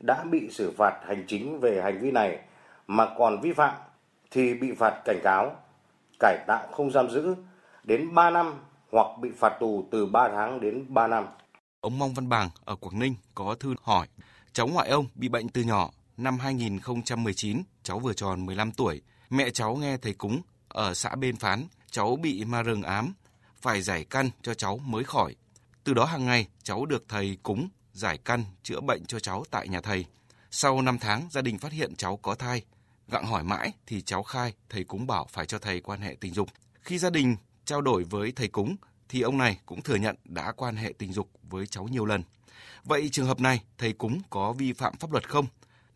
đã 0.00 0.24
bị 0.24 0.50
xử 0.50 0.72
phạt 0.76 1.00
hành 1.06 1.24
chính 1.26 1.60
về 1.60 1.82
hành 1.82 1.98
vi 2.00 2.10
này 2.10 2.38
mà 2.86 3.08
còn 3.18 3.40
vi 3.40 3.52
phạm 3.52 3.74
thì 4.30 4.54
bị 4.54 4.72
phạt 4.72 5.02
cảnh 5.04 5.20
cáo, 5.22 5.56
cải 6.20 6.38
tạo 6.46 6.66
không 6.72 6.90
giam 6.90 7.10
giữ 7.10 7.34
đến 7.84 8.14
3 8.14 8.30
năm 8.30 8.54
hoặc 8.92 9.06
bị 9.20 9.30
phạt 9.36 9.52
tù 9.60 9.88
từ 9.90 10.06
3 10.06 10.28
tháng 10.28 10.60
đến 10.60 10.84
3 10.88 11.06
năm. 11.06 11.26
Ông 11.80 11.98
Mong 11.98 12.14
Văn 12.14 12.28
Bàng 12.28 12.50
ở 12.64 12.76
Quảng 12.76 12.98
Ninh 12.98 13.14
có 13.34 13.54
thư 13.54 13.74
hỏi, 13.82 14.06
cháu 14.52 14.66
ngoại 14.66 14.88
ông 14.88 15.06
bị 15.14 15.28
bệnh 15.28 15.48
từ 15.48 15.62
nhỏ, 15.62 15.90
năm 16.16 16.38
2019 16.38 17.62
cháu 17.82 17.98
vừa 17.98 18.12
tròn 18.12 18.46
15 18.46 18.72
tuổi, 18.72 19.02
mẹ 19.30 19.50
cháu 19.50 19.76
nghe 19.76 19.96
thầy 19.96 20.12
cúng 20.12 20.40
ở 20.68 20.94
xã 20.94 21.14
bên 21.14 21.36
phán, 21.36 21.64
cháu 21.90 22.16
bị 22.16 22.44
ma 22.44 22.62
rừng 22.62 22.82
ám, 22.82 23.14
phải 23.64 23.82
giải 23.82 24.04
căn 24.10 24.30
cho 24.42 24.54
cháu 24.54 24.78
mới 24.84 25.04
khỏi. 25.04 25.34
Từ 25.84 25.94
đó 25.94 26.04
hàng 26.04 26.26
ngày 26.26 26.46
cháu 26.62 26.86
được 26.86 27.04
thầy 27.08 27.38
cúng 27.42 27.68
giải 27.92 28.18
căn 28.24 28.44
chữa 28.62 28.80
bệnh 28.80 29.04
cho 29.06 29.18
cháu 29.18 29.44
tại 29.50 29.68
nhà 29.68 29.80
thầy. 29.80 30.04
Sau 30.50 30.82
5 30.82 30.98
tháng 30.98 31.28
gia 31.30 31.42
đình 31.42 31.58
phát 31.58 31.72
hiện 31.72 31.96
cháu 31.96 32.16
có 32.16 32.34
thai, 32.34 32.62
gặng 33.08 33.26
hỏi 33.26 33.44
mãi 33.44 33.72
thì 33.86 34.00
cháu 34.02 34.22
khai 34.22 34.52
thầy 34.68 34.84
cúng 34.84 35.06
bảo 35.06 35.26
phải 35.30 35.46
cho 35.46 35.58
thầy 35.58 35.80
quan 35.80 36.00
hệ 36.00 36.16
tình 36.20 36.34
dục. 36.34 36.48
Khi 36.80 36.98
gia 36.98 37.10
đình 37.10 37.36
trao 37.64 37.80
đổi 37.80 38.04
với 38.04 38.32
thầy 38.32 38.48
cúng 38.48 38.76
thì 39.08 39.20
ông 39.20 39.38
này 39.38 39.58
cũng 39.66 39.82
thừa 39.82 39.96
nhận 39.96 40.16
đã 40.24 40.52
quan 40.52 40.76
hệ 40.76 40.92
tình 40.98 41.12
dục 41.12 41.30
với 41.42 41.66
cháu 41.66 41.88
nhiều 41.88 42.04
lần. 42.04 42.22
Vậy 42.84 43.08
trường 43.12 43.26
hợp 43.26 43.40
này 43.40 43.62
thầy 43.78 43.92
cúng 43.92 44.20
có 44.30 44.52
vi 44.52 44.72
phạm 44.72 44.96
pháp 44.96 45.12
luật 45.12 45.28
không? 45.28 45.46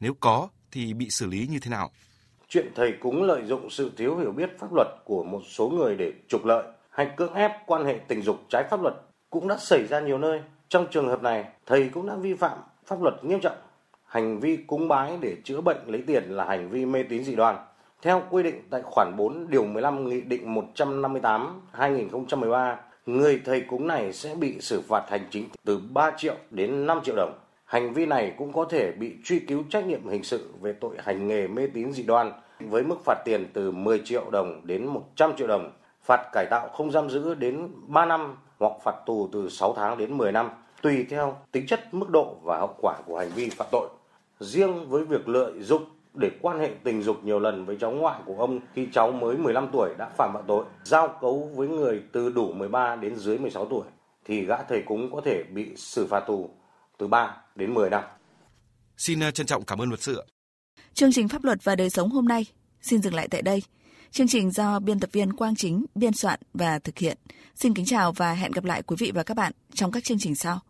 Nếu 0.00 0.14
có 0.20 0.48
thì 0.70 0.94
bị 0.94 1.10
xử 1.10 1.26
lý 1.26 1.46
như 1.46 1.58
thế 1.58 1.70
nào? 1.70 1.90
Chuyện 2.48 2.72
thầy 2.76 2.92
cúng 3.00 3.22
lợi 3.22 3.42
dụng 3.46 3.70
sự 3.70 3.92
thiếu 3.96 4.16
hiểu 4.16 4.32
biết 4.32 4.50
pháp 4.58 4.72
luật 4.72 4.88
của 5.04 5.24
một 5.24 5.40
số 5.48 5.68
người 5.68 5.96
để 5.98 6.12
trục 6.28 6.44
lợi 6.44 6.64
hay 6.98 7.10
cưỡng 7.16 7.34
ép 7.34 7.52
quan 7.66 7.84
hệ 7.84 7.98
tình 8.08 8.22
dục 8.22 8.36
trái 8.48 8.64
pháp 8.70 8.82
luật 8.82 8.94
cũng 9.30 9.48
đã 9.48 9.56
xảy 9.56 9.86
ra 9.86 10.00
nhiều 10.00 10.18
nơi. 10.18 10.40
Trong 10.68 10.86
trường 10.90 11.08
hợp 11.08 11.22
này, 11.22 11.44
thầy 11.66 11.90
cũng 11.94 12.06
đã 12.06 12.14
vi 12.14 12.34
phạm 12.34 12.58
pháp 12.86 13.02
luật 13.02 13.14
nghiêm 13.24 13.40
trọng. 13.40 13.56
Hành 14.04 14.40
vi 14.40 14.56
cúng 14.56 14.88
bái 14.88 15.18
để 15.20 15.36
chữa 15.44 15.60
bệnh 15.60 15.76
lấy 15.86 16.02
tiền 16.06 16.24
là 16.28 16.44
hành 16.44 16.68
vi 16.68 16.86
mê 16.86 17.02
tín 17.02 17.24
dị 17.24 17.34
đoan. 17.34 17.56
Theo 18.02 18.22
quy 18.30 18.42
định 18.42 18.62
tại 18.70 18.82
khoản 18.84 19.16
4 19.16 19.46
điều 19.50 19.64
15 19.64 20.08
Nghị 20.08 20.20
định 20.20 20.54
158 20.54 21.60
2013 21.72 22.76
người 23.06 23.40
thầy 23.44 23.60
cúng 23.60 23.86
này 23.86 24.12
sẽ 24.12 24.34
bị 24.34 24.60
xử 24.60 24.80
phạt 24.80 25.10
hành 25.10 25.26
chính 25.30 25.48
từ 25.64 25.80
3 25.90 26.10
triệu 26.16 26.34
đến 26.50 26.86
5 26.86 27.00
triệu 27.04 27.16
đồng. 27.16 27.38
Hành 27.64 27.92
vi 27.92 28.06
này 28.06 28.34
cũng 28.38 28.52
có 28.52 28.64
thể 28.64 28.92
bị 28.92 29.16
truy 29.24 29.38
cứu 29.38 29.62
trách 29.70 29.86
nhiệm 29.86 30.08
hình 30.08 30.22
sự 30.22 30.52
về 30.60 30.72
tội 30.72 30.96
hành 30.98 31.28
nghề 31.28 31.46
mê 31.46 31.66
tín 31.74 31.92
dị 31.92 32.02
đoan 32.02 32.32
với 32.60 32.82
mức 32.82 32.96
phạt 33.04 33.22
tiền 33.24 33.46
từ 33.52 33.70
10 33.70 34.02
triệu 34.04 34.30
đồng 34.30 34.60
đến 34.64 34.86
100 34.86 35.36
triệu 35.36 35.46
đồng, 35.46 35.70
phạt 36.08 36.28
cải 36.32 36.46
tạo 36.46 36.68
không 36.68 36.90
giam 36.90 37.10
giữ 37.10 37.34
đến 37.34 37.68
3 37.86 38.06
năm 38.06 38.36
hoặc 38.58 38.72
phạt 38.84 38.94
tù 39.06 39.28
từ 39.32 39.48
6 39.48 39.74
tháng 39.76 39.98
đến 39.98 40.18
10 40.18 40.32
năm, 40.32 40.50
tùy 40.82 41.06
theo 41.10 41.36
tính 41.52 41.66
chất, 41.66 41.94
mức 41.94 42.10
độ 42.10 42.36
và 42.42 42.58
hậu 42.58 42.74
quả 42.80 42.98
của 43.06 43.18
hành 43.18 43.30
vi 43.34 43.50
phạm 43.50 43.68
tội. 43.72 43.88
Riêng 44.40 44.88
với 44.88 45.04
việc 45.04 45.28
lợi 45.28 45.62
dụng 45.62 45.84
để 46.14 46.30
quan 46.42 46.60
hệ 46.60 46.70
tình 46.84 47.02
dục 47.02 47.24
nhiều 47.24 47.38
lần 47.38 47.64
với 47.64 47.76
cháu 47.80 47.90
ngoại 47.90 48.20
của 48.26 48.36
ông 48.38 48.60
khi 48.74 48.88
cháu 48.92 49.12
mới 49.12 49.36
15 49.36 49.68
tuổi 49.72 49.94
đã 49.98 50.08
phạm 50.16 50.30
vào 50.34 50.42
tội 50.46 50.64
giao 50.84 51.08
cấu 51.20 51.50
với 51.54 51.68
người 51.68 52.02
từ 52.12 52.30
đủ 52.30 52.52
13 52.52 52.96
đến 52.96 53.16
dưới 53.16 53.38
16 53.38 53.66
tuổi 53.66 53.84
thì 54.24 54.44
gã 54.44 54.62
thầy 54.62 54.82
cúng 54.82 55.10
có 55.12 55.20
thể 55.24 55.42
bị 55.42 55.76
xử 55.76 56.06
phạt 56.06 56.20
tù 56.20 56.50
từ 56.98 57.06
3 57.06 57.36
đến 57.54 57.74
10 57.74 57.90
năm. 57.90 58.04
Xin 58.96 59.20
ờ, 59.20 59.30
trân 59.30 59.46
trọng 59.46 59.64
cảm 59.64 59.78
ơn 59.78 59.88
luật 59.88 60.00
sư. 60.00 60.22
Chương 60.94 61.12
trình 61.12 61.28
pháp 61.28 61.44
luật 61.44 61.64
và 61.64 61.76
đời 61.76 61.90
sống 61.90 62.10
hôm 62.10 62.24
nay 62.24 62.46
xin 62.80 63.02
dừng 63.02 63.14
lại 63.14 63.28
tại 63.30 63.42
đây. 63.42 63.62
Chương 64.12 64.28
trình 64.28 64.50
do 64.50 64.78
biên 64.78 65.00
tập 65.00 65.10
viên 65.12 65.32
Quang 65.32 65.56
Chính 65.56 65.84
biên 65.94 66.12
soạn 66.12 66.40
và 66.54 66.78
thực 66.78 66.98
hiện. 66.98 67.18
Xin 67.54 67.74
kính 67.74 67.86
chào 67.86 68.12
và 68.12 68.32
hẹn 68.32 68.52
gặp 68.52 68.64
lại 68.64 68.82
quý 68.82 68.96
vị 68.98 69.12
và 69.14 69.22
các 69.22 69.36
bạn 69.36 69.52
trong 69.74 69.92
các 69.92 70.04
chương 70.04 70.18
trình 70.18 70.34
sau. 70.34 70.60